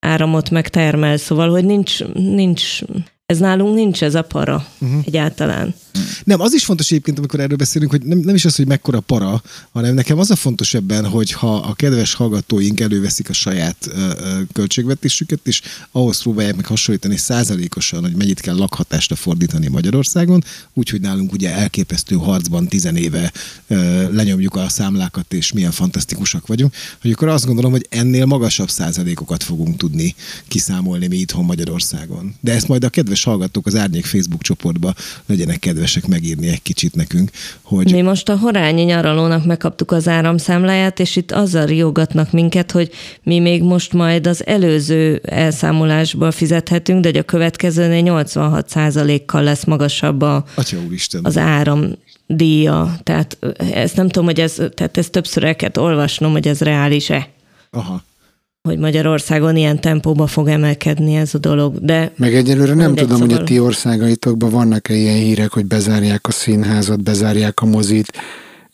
[0.00, 2.80] áramot megtermel, szóval, hogy nincs, nincs
[3.26, 5.00] ez nálunk nincs ez a para uh-huh.
[5.06, 5.74] egyáltalán.
[6.24, 9.00] Nem, az is fontos egyébként, amikor erről beszélünk, hogy nem, nem is az, hogy mekkora
[9.00, 13.76] para, hanem nekem az a fontos ebben, hogy ha a kedves hallgatóink előveszik a saját
[13.86, 13.94] uh,
[14.52, 21.32] költségvetésüket, és ahhoz próbálják meg hasonlítani százalékosan, hogy mennyit kell lakhatásra fordítani Magyarországon, úgyhogy nálunk
[21.32, 23.32] ugye elképesztő harcban tizenéve
[23.66, 28.70] uh, lenyomjuk a számlákat, és milyen fantasztikusak vagyunk, hogy akkor azt gondolom, hogy ennél magasabb
[28.70, 30.14] százalékokat fogunk tudni
[30.48, 32.34] kiszámolni mi itthon Magyarországon.
[32.40, 34.94] De ezt majd a kedves hallgatók az Árnyék Facebook csoportba
[35.26, 37.30] legyenek kedvesek megírni egy kicsit nekünk,
[37.62, 37.92] hogy...
[37.92, 42.90] Mi most a horányi nyaralónak megkaptuk az áramszámláját, és itt azzal riogatnak minket, hogy
[43.22, 49.64] mi még most majd az előző elszámolásba fizethetünk, de hogy a következőnél 86% kal lesz
[49.64, 50.78] magasabb a, Atya
[51.22, 52.98] az áram díja.
[53.02, 53.38] Tehát
[53.72, 57.28] ezt nem tudom, hogy ez, tehát ezt többször el kell olvasnom, hogy ez reális-e.
[57.70, 58.02] Aha
[58.68, 61.78] hogy Magyarországon ilyen tempóba fog emelkedni ez a dolog.
[61.78, 63.28] De Meg egyelőre nem tudom, szóval...
[63.28, 68.12] hogy a ti országaitokban vannak-e ilyen hírek, hogy bezárják a színházat, bezárják a mozit,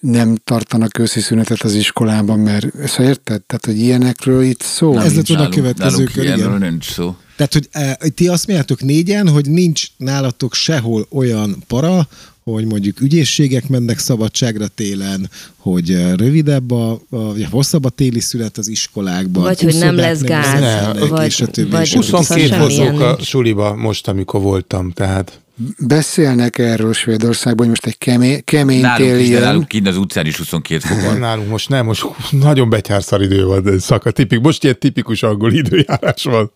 [0.01, 3.43] nem tartanak őszi szünetet az iskolában, mert ezt érted?
[3.43, 4.95] Tehát, hogy ilyenekről itt szó.
[4.95, 6.59] Nem, ez lett a következő kör, igen.
[6.59, 7.17] nincs szó.
[7.37, 12.09] Tehát, hogy e, ti azt mondjátok négyen, hogy nincs nálatok sehol olyan para,
[12.53, 18.59] hogy mondjuk ügyészségek mennek szabadságra télen, hogy rövidebb a, a vagy hosszabb a téli szület
[18.59, 19.43] az iskolákban.
[19.43, 20.61] Vagy hogy nem lesz gáz.
[20.61, 25.41] Ne, vagy, és a többi, vagy 22 hozók a suliba most, amikor voltam, tehát.
[25.79, 29.97] Beszélnek erről Svédországban, hogy most egy kemény, kemény nálunk tél is, de nálunk kint az
[29.97, 31.19] utcán is 22 fok van.
[31.19, 36.23] Nálunk most nem, most nagyon betyárszar idő van, szaka, tipik, most ilyen tipikus angol időjárás
[36.23, 36.51] van.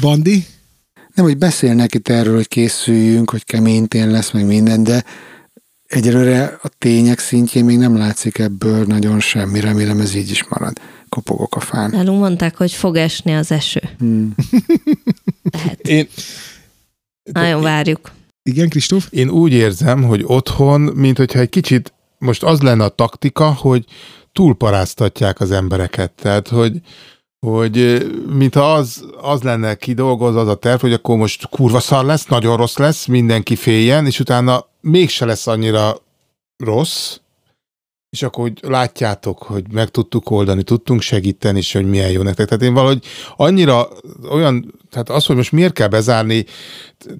[0.00, 0.46] Bandi?
[1.18, 5.04] Nem, hogy beszélnek itt erről, hogy készüljünk, hogy kemény tél lesz, meg minden, de
[5.86, 10.80] egyelőre a tények szintjén még nem látszik ebből nagyon semmi, remélem ez így is marad.
[11.08, 11.90] Kopogok a fán.
[11.90, 13.80] Nálunk mondták, hogy fog esni az eső.
[13.98, 14.34] Hmm.
[15.54, 15.88] Lehet.
[15.88, 16.08] Én...
[17.32, 18.12] Nagyon várjuk.
[18.42, 19.06] Igen, Kristóf?
[19.10, 23.84] Én úgy érzem, hogy otthon, mint hogyha egy kicsit most az lenne a taktika, hogy
[24.32, 26.10] túlparáztatják az embereket.
[26.10, 26.80] Tehát, hogy
[27.40, 32.26] hogy mintha az, az lenne kidolgoz az a terv, hogy akkor most kurva szar lesz,
[32.26, 35.96] nagyon rossz lesz, mindenki féljen, és utána mégse lesz annyira
[36.56, 37.18] rossz,
[38.10, 42.46] és akkor hogy látjátok, hogy meg tudtuk oldani, tudtunk segíteni, és hogy milyen jó nektek.
[42.46, 43.04] Tehát én valahogy
[43.36, 43.88] annyira
[44.30, 46.44] olyan, tehát az, hogy most miért kell bezárni,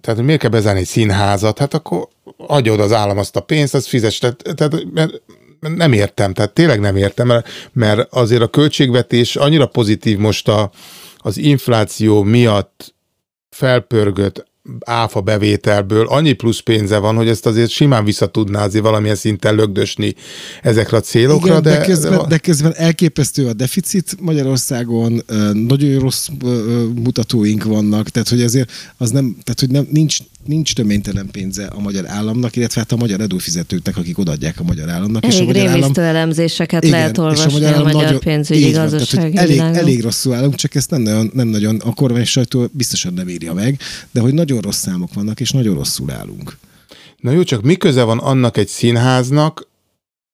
[0.00, 3.86] tehát miért kell bezárni egy színházat, hát akkor adja az állam azt a pénzt, azt
[3.86, 4.18] fizes.
[4.18, 5.22] Tehát, tehát mert
[5.60, 10.70] nem értem, tehát tényleg nem értem, mert, mert azért a költségvetés annyira pozitív most a,
[11.16, 12.94] az infláció miatt
[13.50, 14.46] felpörgött
[14.84, 19.54] áfa bevételből annyi plusz pénze van, hogy ezt azért simán vissza tudná azért valamilyen szinten
[19.54, 20.14] lögdösni
[20.62, 21.48] ezekre a célokra.
[21.48, 26.28] Igen, de, de, közben, de közben elképesztő a deficit Magyarországon, nagyon rossz
[26.94, 31.80] mutatóink vannak, tehát hogy azért az nem, tehát hogy nem, nincs, nincs töménytelen pénze a
[31.80, 35.24] magyar államnak, illetve hát a magyar adófizetőknek, akik odaadják a magyar államnak.
[35.24, 38.70] Elég és a magyar állam, elemzéseket igen, lehet olvasni a magyar, a magyar nagyon, pénzügyi
[38.70, 43.12] gazdasági elég, elég rosszul állunk, csak ezt nem nagyon, nem nagyon a kormány sajtó biztosan
[43.12, 43.80] nem írja meg,
[44.10, 46.58] de hogy nagyon rossz számok vannak, és nagyon rosszul állunk.
[47.20, 49.68] Na jó, csak mi köze van annak egy színháznak,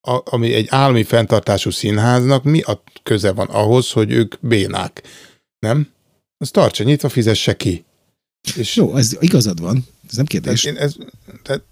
[0.00, 5.02] a, ami egy állami fenntartású színháznak, mi a köze van ahhoz, hogy ők bénák?
[5.58, 5.88] Nem?
[6.38, 7.84] Az tartsa nyitva, fizesse ki.
[8.57, 8.76] És...
[8.76, 10.61] Jó, ez igazad van, ez nem kérdés.
[10.61, 10.95] Tehát én ez,
[11.42, 11.62] tehát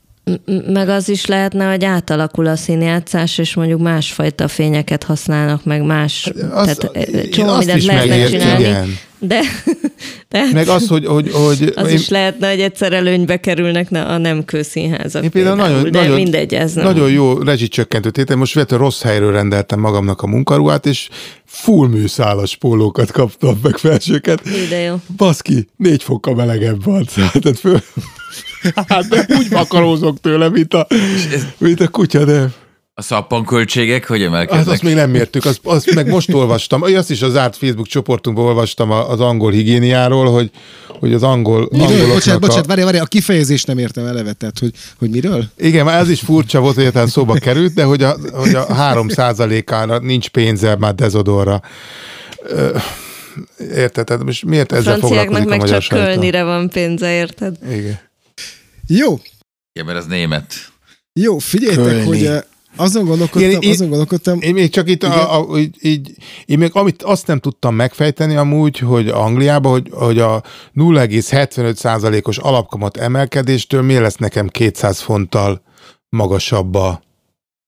[0.73, 6.33] meg az is lehetne, hogy átalakul a színjátszás, és mondjuk másfajta fényeket használnak, meg más,
[6.41, 8.63] hát az, tehát csomó mindent lehetne csinálni.
[8.63, 8.99] Igen.
[9.25, 9.41] De,
[10.29, 11.07] tehát meg az, hogy...
[11.07, 15.23] hogy, hogy az én, is lehetne, hogy egyszer előnybe kerülnek a nem kőszínházak.
[15.23, 16.85] Én például, például nagyon, de nagyon, mindegy, ez nem.
[16.85, 18.37] Nagyon jó rezsicsökkentő tétel.
[18.37, 21.09] Most vettem rossz helyről rendeltem magamnak a munkaruhát, és
[21.45, 24.43] full műszálas pólókat kaptam, meg felsőket.
[24.69, 24.95] De jó.
[25.17, 27.05] Baszki, négy fokkal melegebb van.
[27.15, 27.81] Tehát föl,
[28.87, 30.87] Hát de úgy makarózok tőle, mint a,
[31.59, 32.51] mint a kutya, de...
[32.95, 34.65] A szappanköltségek hogy emelkednek?
[34.65, 37.87] Hát azt még nem mértük, azt, azt meg most olvastam, azt is az árt Facebook
[37.87, 40.51] csoportunkban olvastam az angol higiéniáról, hogy,
[40.87, 41.69] hogy az angol...
[41.71, 42.07] Miről?
[42.07, 42.47] Bocsánat, a...
[42.47, 45.45] bocsánat, várj, várj, a kifejezést nem értem eleve, tehát, hogy, hogy miről?
[45.57, 49.07] Igen, ez is furcsa volt, hogy egyáltalán szóba került, de hogy a, hogy a 3
[49.67, 51.63] ára nincs pénze már dezodorra.
[53.59, 54.05] Érted?
[54.05, 57.57] Tehát most miért ezzel foglalkozik a meg csak kölnire van pénze, érted?
[57.71, 57.99] Igen.
[58.87, 59.21] Jó.
[59.73, 60.55] Igen, mert ez német.
[61.13, 62.07] Jó, figyeljetek, Kölni.
[62.07, 62.41] hogy eh,
[62.77, 64.41] azon gondolkodtam, én, azon gondolkodtam.
[64.41, 66.11] Én még csak itt, a, a, így, így,
[66.45, 70.43] én még amit azt nem tudtam megfejteni amúgy, hogy Angliában, hogy, hogy a
[70.75, 75.63] 0,75%-os alapkamat emelkedéstől miért lesz nekem 200 fonttal
[76.09, 77.03] magasabb a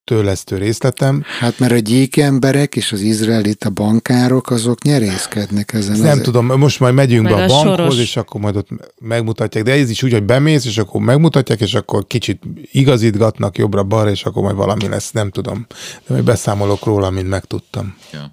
[0.05, 1.23] tőlesztő részletem.
[1.41, 5.99] Hát mert a gyík emberek és az izraelita bankárok azok nyerészkednek ezen.
[5.99, 7.99] Nem tudom, most majd megyünk Meg be a, a bankhoz, soros.
[7.99, 8.69] és akkor majd ott
[9.01, 12.43] megmutatják, de ez is úgy, hogy bemész, és akkor megmutatják, és akkor kicsit
[12.73, 15.67] igazítgatnak jobbra-balra, és akkor majd valami lesz, nem tudom.
[16.07, 17.97] De majd beszámolok róla, mint megtudtam.
[18.13, 18.33] Ja.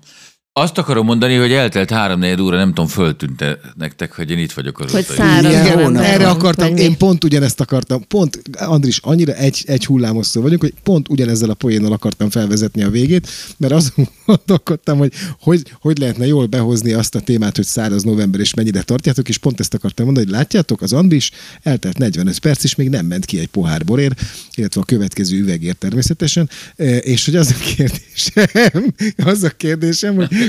[0.54, 4.80] Azt akarom mondani, hogy eltelt három óra, nem tudom, föltűnt nektek, hogy én itt vagyok
[4.80, 8.08] az Hogy száraz Igen, erre akartam, én pont ugyanezt akartam.
[8.08, 12.84] Pont, Andris, annyira egy, egy hullámos szó vagyunk, hogy pont ugyanezzel a poénnal akartam felvezetni
[12.84, 13.28] a végét,
[13.58, 18.39] mert azon gondolkodtam, hogy, hogy hogy lehetne jól behozni azt a témát, hogy száraz november
[18.39, 21.32] és mennyire tartjátok, és pont ezt akartam mondani, hogy látjátok, az Andris
[21.64, 24.14] eltelt 45 perc, és még nem ment ki egy pohár borér,
[24.56, 28.93] illetve a következő üvegért természetesen, e, és hogy az a kérdésem,
[29.32, 30.40] az a kérdésem, hogy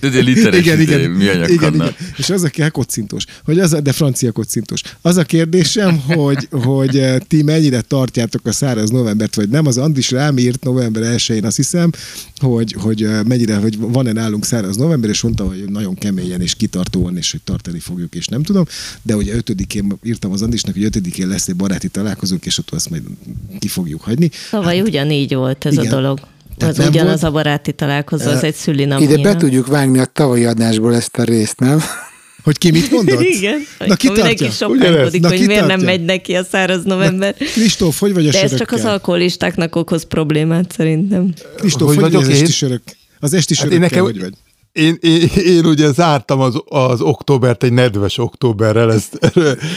[0.00, 3.92] de literes igen, igen, igen, igen, És az a kérdés, kocintos, hogy az a, de
[3.92, 4.82] francia kocintos.
[5.00, 9.66] Az a kérdésem, hogy, hogy eh, ti mennyire tartjátok a száraz novembert, vagy nem.
[9.66, 11.90] Az Andis rám írt november 1-én, azt hiszem,
[12.36, 16.54] hogy, hogy eh, mennyire, hogy van-e nálunk száraz november, és mondta, hogy nagyon keményen és
[16.54, 18.64] kitartóan, és hogy tartani fogjuk, és nem tudom.
[19.02, 22.90] De ugye ötödikén írtam az Andisnak, hogy ötödikén lesz egy baráti találkozónk, és ott azt
[22.90, 23.02] majd
[23.58, 24.30] ki fogjuk hagyni.
[24.50, 25.86] Tavaly hát, ugyanígy volt ez igen.
[25.86, 26.20] a dolog.
[26.62, 29.00] Tehát az ugyanaz volt, a baráti találkozó, az egy szülinap.
[29.00, 31.82] Ide be tudjuk vágni a tavalyi adásból ezt a részt, nem?
[32.44, 33.20] Hogy ki mit mondott?
[33.20, 33.66] Igen.
[33.78, 34.10] Na ki?
[34.10, 34.48] Mindenki
[35.20, 37.34] hogy miért nem megy neki a száraz november.
[37.34, 41.32] Kristóf, hogy vagy a De ez csak az alkoholistáknak okoz problémát szerintem.
[41.56, 42.82] Kristóf, hogy, hogy vagy az esti sörök?
[43.20, 44.32] Az esti hát sörökkel nekem, hogy vagy?
[44.72, 48.92] Én, én, én ugye zártam az, az októbert egy nedves októberrel.
[48.92, 49.32] Ezt,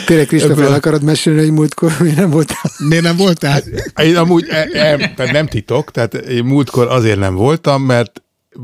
[0.05, 2.71] Tényleg Kristóf, el akarod mesélni, hogy múltkor miért nem voltál?
[2.87, 3.61] Miért nem voltál?
[4.03, 8.21] Én amúgy nem, tehát nem titok, tehát én múltkor azért nem voltam, mert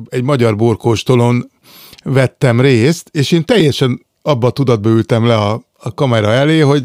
[0.10, 1.52] egy magyar borkóstolon
[2.04, 6.84] vettem részt, és én teljesen abba a tudatba ültem le a, a kamera elé, hogy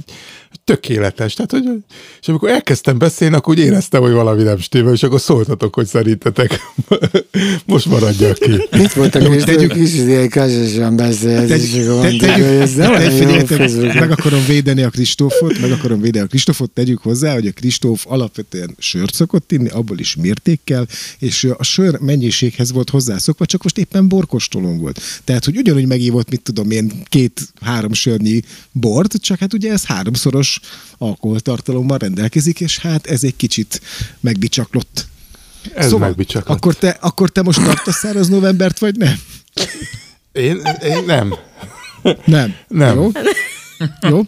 [0.65, 1.35] tökéletes.
[1.35, 1.65] Tehát, hogy,
[2.21, 5.87] és amikor elkezdtem beszélni, akkor úgy éreztem, hogy valami nem stimmel, és akkor szóltatok, hogy
[5.87, 6.61] szerintetek
[7.67, 8.51] most maradjak ki.
[8.79, 11.49] Mit voltak, hogy tegyük is ilyen kázsasan beszélni,
[13.95, 18.05] meg akarom védeni a Kristófot, meg akarom védeni a Kristófot, tegyük hozzá, hogy a Kristóf
[18.09, 20.87] alapvetően sört szokott inni, abból is mértékkel,
[21.19, 25.01] és a sör mennyiséghez volt hozzászokva, csak most éppen borkostolón volt.
[25.25, 28.43] Tehát, hogy ugyanúgy megívott, mit tudom én, két-három sörnyi
[28.73, 30.46] bort, csak hát ugye ez háromszoros
[30.99, 33.81] alkoholtartalommal rendelkezik, és hát ez egy kicsit
[34.21, 35.07] megbicsaklott.
[35.75, 36.57] Ez szóval, megbicsaklott.
[36.57, 39.21] Akkor te, akkor te most tartasz száraz novembert, vagy nem?
[40.33, 41.35] Én, én nem.
[42.25, 42.55] Nem.
[42.69, 42.97] Nem.
[42.97, 43.11] Jó?
[44.09, 44.23] Jó?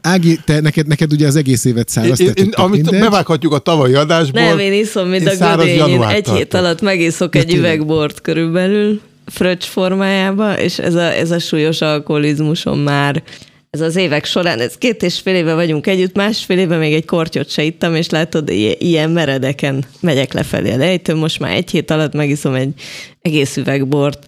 [0.00, 3.00] Ági, te, neked, neked ugye az egész évet száraz én, én, Amit mindegy.
[3.00, 4.42] bevághatjuk a tavalyi adásból.
[4.42, 5.88] Nem, én iszom, mint én a gödény.
[5.88, 11.38] Én egy hét alatt megiszok egy üvegbort körülbelül fröccs formájába, és ez a, ez a
[11.38, 13.22] súlyos alkoholizmusom már
[13.70, 17.04] ez az évek során, ez két és fél éve vagyunk együtt, másfél éve még egy
[17.04, 18.48] kortyot se ittam, és látod,
[18.78, 22.74] ilyen meredeken megyek lefelé a lejtőn, most már egy hét alatt megiszom egy
[23.20, 24.26] egész üveg bort.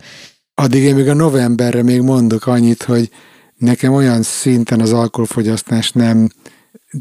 [0.55, 3.11] Addig én még a novemberre még mondok annyit, hogy
[3.57, 6.28] nekem olyan szinten az alkoholfogyasztás nem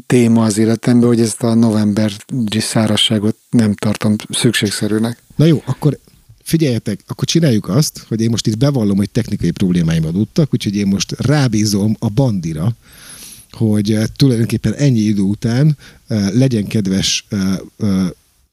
[0.06, 5.18] téma az életemben, hogy ezt a novemberi szárazságot nem tartom szükségszerűnek.
[5.36, 5.98] Na jó, akkor
[6.50, 10.86] figyeljetek, akkor csináljuk azt, hogy én most itt bevallom, hogy technikai problémáim adottak, úgyhogy én
[10.86, 12.72] most rábízom a bandira,
[13.50, 15.76] hogy eh, tulajdonképpen ennyi idő után
[16.06, 17.58] eh, legyen kedves eh,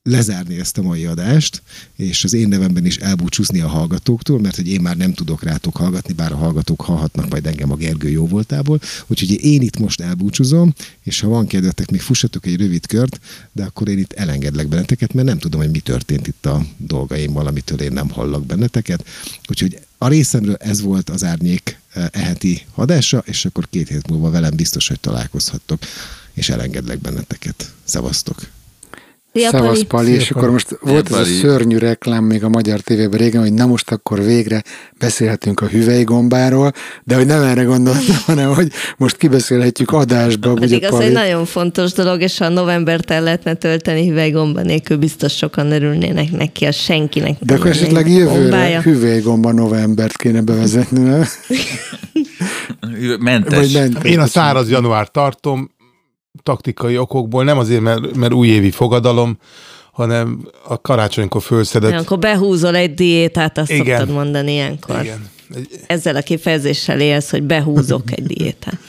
[0.08, 1.62] lezárni ezt a mai adást,
[1.96, 5.76] és az én nevemben is elbúcsúzni a hallgatóktól, mert hogy én már nem tudok rátok
[5.76, 8.80] hallgatni, bár a hallgatók hallhatnak majd engem a Gergő jó voltából.
[9.08, 13.20] Úgyhogy én itt most elbúcsúzom, és ha van kedvetek, még fussatok egy rövid kört,
[13.52, 17.48] de akkor én itt elengedlek benneteket, mert nem tudom, hogy mi történt itt a dolgaimmal,
[17.48, 19.06] amitől én nem hallak benneteket.
[19.50, 24.30] Úgyhogy a részemről ez volt az árnyék eh, eheti adása, és akkor két hét múlva
[24.30, 25.80] velem biztos, hogy találkozhattok,
[26.34, 27.74] és elengedlek benneteket.
[27.84, 28.56] Szevasztok!
[29.38, 30.12] Szia, Szevasz, Pali.
[30.12, 31.22] és akkor most Szia, volt Pali.
[31.22, 34.64] ez a szörnyű reklám még a magyar tévében régen, hogy na most akkor végre
[35.00, 36.72] beszélhetünk a hüvelygombáról,
[37.04, 40.54] de hogy nem erre gondoltam, hanem hogy most kibeszélhetjük adásba.
[40.54, 41.06] Pedig ugye, az Pali...
[41.06, 46.32] egy nagyon fontos dolog, és ha novembert el lehetne tölteni hüvelygomba nélkül, biztos sokan örülnének
[46.32, 47.38] neki, a senkinek.
[47.40, 48.82] De akkor esetleg jövőre gombája.
[48.82, 51.26] hüvelygomba novembert kéne bevezetni, nem?
[53.20, 53.60] Mentes.
[53.60, 54.12] Vagy mentes.
[54.12, 55.70] Én a száraz január tartom,
[56.44, 59.38] taktikai okokból, nem azért, mert, mert újévi fogadalom,
[59.92, 62.00] hanem a karácsonykor fölszedett.
[62.00, 63.86] Akkor behúzol egy diétát, azt Igen.
[63.86, 65.02] szoktad mondani ilyenkor.
[65.02, 65.30] Igen.
[65.88, 68.80] Ezzel a kifejezéssel élsz, hogy behúzok egy diétát.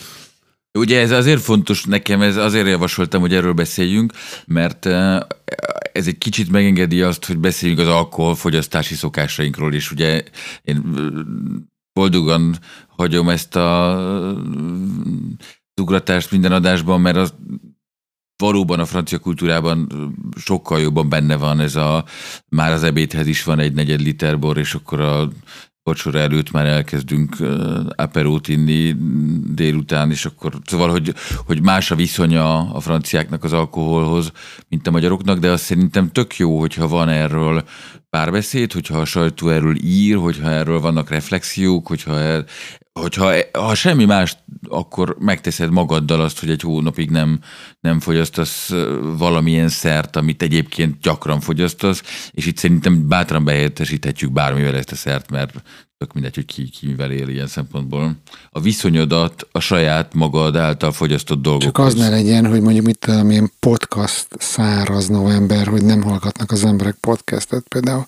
[0.79, 4.13] Ugye ez azért fontos nekem, ez azért javasoltam, hogy erről beszéljünk,
[4.47, 4.87] mert
[5.93, 9.91] ez egy kicsit megengedi azt, hogy beszéljünk az alkoholfogyasztási szokásainkról is.
[9.91, 10.23] Ugye
[10.63, 10.83] én
[11.93, 12.59] boldogan
[12.97, 13.99] hagyom ezt a
[15.79, 17.35] ugratást minden adásban, mert az
[18.37, 19.89] valóban a francia kultúrában
[20.37, 22.05] sokkal jobban benne van ez a,
[22.49, 25.29] már az ebédhez is van egy negyed liter bor, és akkor a
[25.83, 27.37] vacsora előtt már elkezdünk
[27.95, 28.95] aperót inni
[29.55, 31.15] délután, és akkor szóval, hogy,
[31.47, 34.33] hogy más a viszonya a franciáknak az alkoholhoz,
[34.69, 37.65] mint a magyaroknak, de azt szerintem tök jó, hogyha van erről
[38.11, 42.45] párbeszéd, hogyha a sajtó erről ír, hogyha erről vannak reflexiók, hogyha, er,
[42.99, 44.37] hogyha ha semmi más,
[44.69, 47.41] akkor megteszed magaddal azt, hogy egy hónapig nem,
[47.81, 48.73] nem fogyasztasz
[49.19, 55.31] valamilyen szert, amit egyébként gyakran fogyasztasz, és itt szerintem bátran behelyettesíthetjük bármivel ezt a szert,
[55.31, 55.63] mert
[55.99, 58.17] tök mindegy, hogy ki, ki mivel él ilyen szempontból.
[58.51, 61.63] A viszonyodat a saját magad által fogyasztott dolgok.
[61.63, 66.51] Csak az ne legyen, hogy mondjuk mit tudom én, podcast száraz november, hogy nem hallgatnak
[66.51, 68.05] az emberek podcastet például.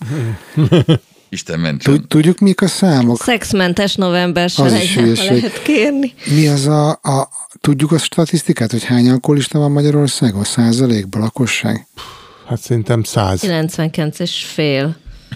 [1.33, 2.07] Isten mentsen.
[2.07, 3.21] Tudjuk, mik a számok?
[3.21, 6.13] Szexmentes november se lehet kérni.
[6.25, 7.29] Mi az a, a,
[7.61, 10.43] tudjuk a statisztikát, hogy hány alkoholista van Magyarországon?
[10.43, 11.87] Százalékban lakosság?
[12.47, 13.39] Hát szerintem száz.
[13.39, 14.95] 99 és fél.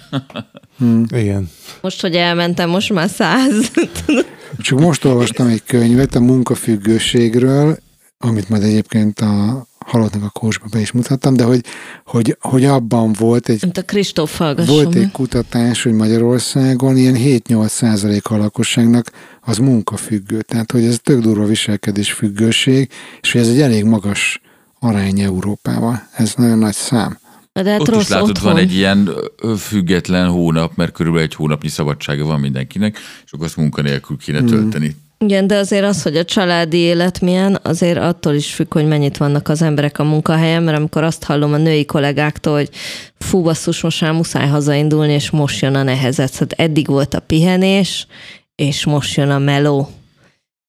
[0.78, 1.06] Hmm.
[1.10, 1.50] Igen.
[1.82, 3.72] Most, hogy elmentem, most már száz.
[4.58, 7.78] Csak most olvastam egy könyvet a munkafüggőségről,
[8.18, 11.62] amit majd egyébként a halottnak a kósba be is mutattam, de hogy,
[12.06, 17.68] hogy, hogy abban volt egy, Mint a Kristóf volt egy kutatás, hogy Magyarországon ilyen 7-8
[17.68, 19.12] százalék a lakosságnak
[19.42, 20.42] az munkafüggő.
[20.42, 22.90] Tehát, hogy ez tök durva viselkedés függőség,
[23.22, 24.42] és hogy ez egy elég magas
[24.80, 26.08] arány Európával.
[26.16, 27.18] Ez nagyon nagy szám.
[27.54, 28.52] De hát Ott rossz is látod, otthon.
[28.52, 29.10] van egy ilyen
[29.58, 34.48] független hónap, mert körülbelül egy hónapnyi szabadsága van mindenkinek, és akkor azt munkanélkül kéne hmm.
[34.48, 34.96] tölteni.
[35.26, 39.18] Igen, de azért az, hogy a családi élet milyen, azért attól is függ, hogy mennyit
[39.18, 42.70] vannak az emberek a munkahelyen, mert amikor azt hallom a női kollégáktól, hogy
[43.18, 46.32] fú, basszus, most már muszáj hazaindulni, és most jön a nehezet.
[46.32, 48.08] Szóval eddig volt a pihenés,
[48.56, 49.90] és most jön a meló.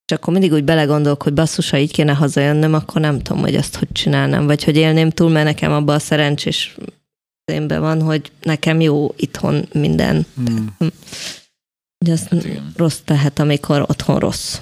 [0.07, 3.54] És akkor mindig úgy belegondolok, hogy basszus, ha így kéne hazajönnöm, akkor nem tudom, hogy
[3.54, 6.76] ezt hogy csinálnám, vagy hogy élném túl, mert nekem abban a szerencsés
[7.44, 10.26] énben van, hogy nekem jó itthon minden.
[10.36, 10.74] Hmm.
[11.99, 14.59] Ugye azt hát rossz tehet, amikor otthon rossz.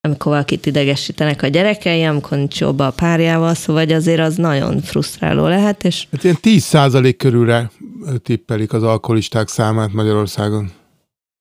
[0.00, 5.46] Amikor valakit idegesítenek a gyerekei, amikor nincs jobb a párjával, szóval azért az nagyon frusztráló
[5.46, 5.84] lehet.
[5.84, 6.06] És...
[6.12, 6.76] Hát ilyen 10
[7.16, 7.70] körülre
[8.22, 10.70] tippelik az alkoholisták számát Magyarországon.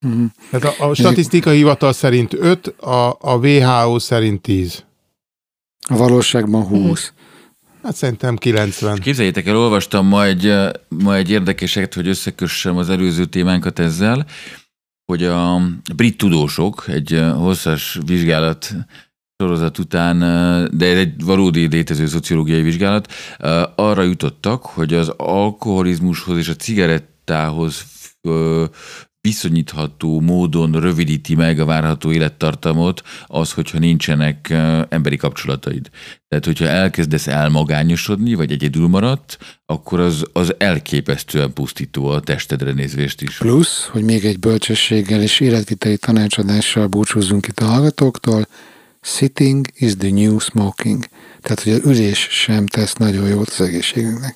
[0.06, 0.26] Uh-huh.
[0.50, 4.84] Tehát a, a statisztikai hivatal szerint 5, a, a WHO szerint 10.
[5.88, 6.80] A valóságban 20.
[6.80, 7.20] Uh-huh.
[7.84, 9.00] Hát szerintem 90.
[9.00, 10.54] Képzeljétek el, olvastam ma egy,
[10.88, 14.26] ma egy érdekeset, hogy összekössem az előző témánkat ezzel,
[15.12, 15.62] hogy a
[15.96, 18.76] brit tudósok egy hosszas vizsgálat
[19.38, 20.20] sorozat után,
[20.78, 23.12] de egy valódi létező szociológiai vizsgálat,
[23.76, 27.86] arra jutottak, hogy az alkoholizmushoz és a cigarettához
[29.22, 34.50] viszonyítható módon rövidíti meg a várható élettartamot az, hogyha nincsenek
[34.90, 35.90] emberi kapcsolataid.
[36.28, 43.22] Tehát, hogyha elkezdesz elmagányosodni, vagy egyedül maradt, akkor az, az elképesztően pusztító a testedre nézvést
[43.22, 43.38] is.
[43.38, 48.48] Plusz, hogy még egy bölcsességgel és életviteli tanácsadással búcsúzzunk itt a hallgatóktól,
[49.02, 51.06] sitting is the new smoking.
[51.42, 54.36] Tehát, hogy az ülés sem tesz nagyon jót az egészségünknek.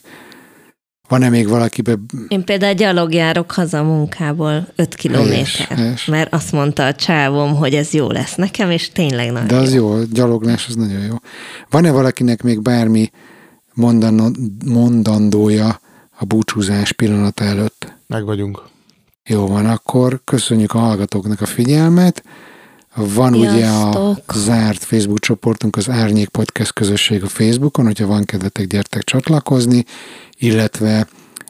[1.08, 1.96] Van-e még valakibe?
[2.28, 8.12] Én például gyalogjárok haza munkából 5 kilométer, mert azt mondta a csávom, hogy ez jó
[8.12, 11.16] lesz nekem, és tényleg nagyon De az jó, jó gyaloglás az nagyon jó.
[11.70, 13.12] Van-e valakinek még bármi
[14.66, 15.80] mondandója
[16.18, 17.94] a búcsúzás pillanata előtt?
[18.08, 18.62] Meg vagyunk.
[19.26, 22.24] Jó van, akkor köszönjük a hallgatóknak a figyelmet.
[22.96, 23.56] Van Sziasztok.
[23.56, 29.04] ugye a zárt Facebook csoportunk, az Árnyék Podcast közösség a Facebookon, hogyha van kedvetek, gyertek
[29.04, 29.86] csatlakozni,
[30.38, 31.08] illetve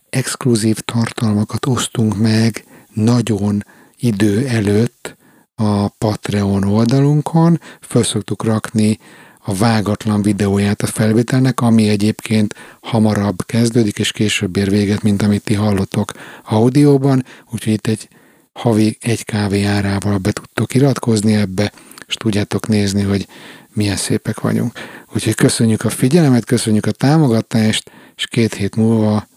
[0.10, 3.66] exkluzív tartalmakat osztunk meg nagyon
[4.00, 5.16] idő előtt
[5.56, 7.60] a Patreon oldalunkon.
[7.82, 9.00] Föl szoktuk rakni
[9.48, 15.44] a vágatlan videóját a felvételnek, ami egyébként hamarabb kezdődik, és később ér véget, mint amit
[15.44, 16.12] ti hallottok
[16.46, 18.08] audióban, úgyhogy itt egy
[18.54, 21.72] havi egy kávé árával be tudtok iratkozni ebbe,
[22.08, 23.28] és tudjátok nézni, hogy
[23.76, 24.74] milyen szépek vagyunk.
[25.14, 29.28] Úgyhogy köszönjük a figyelmet, köszönjük a támogatást, és két hét múlva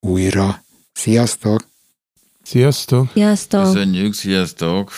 [0.00, 0.62] újra.
[0.92, 1.68] Sziasztok!
[2.42, 3.10] Sziasztok!
[3.12, 3.62] Sziasztok!
[3.62, 4.92] Köszönjük, sziasztok!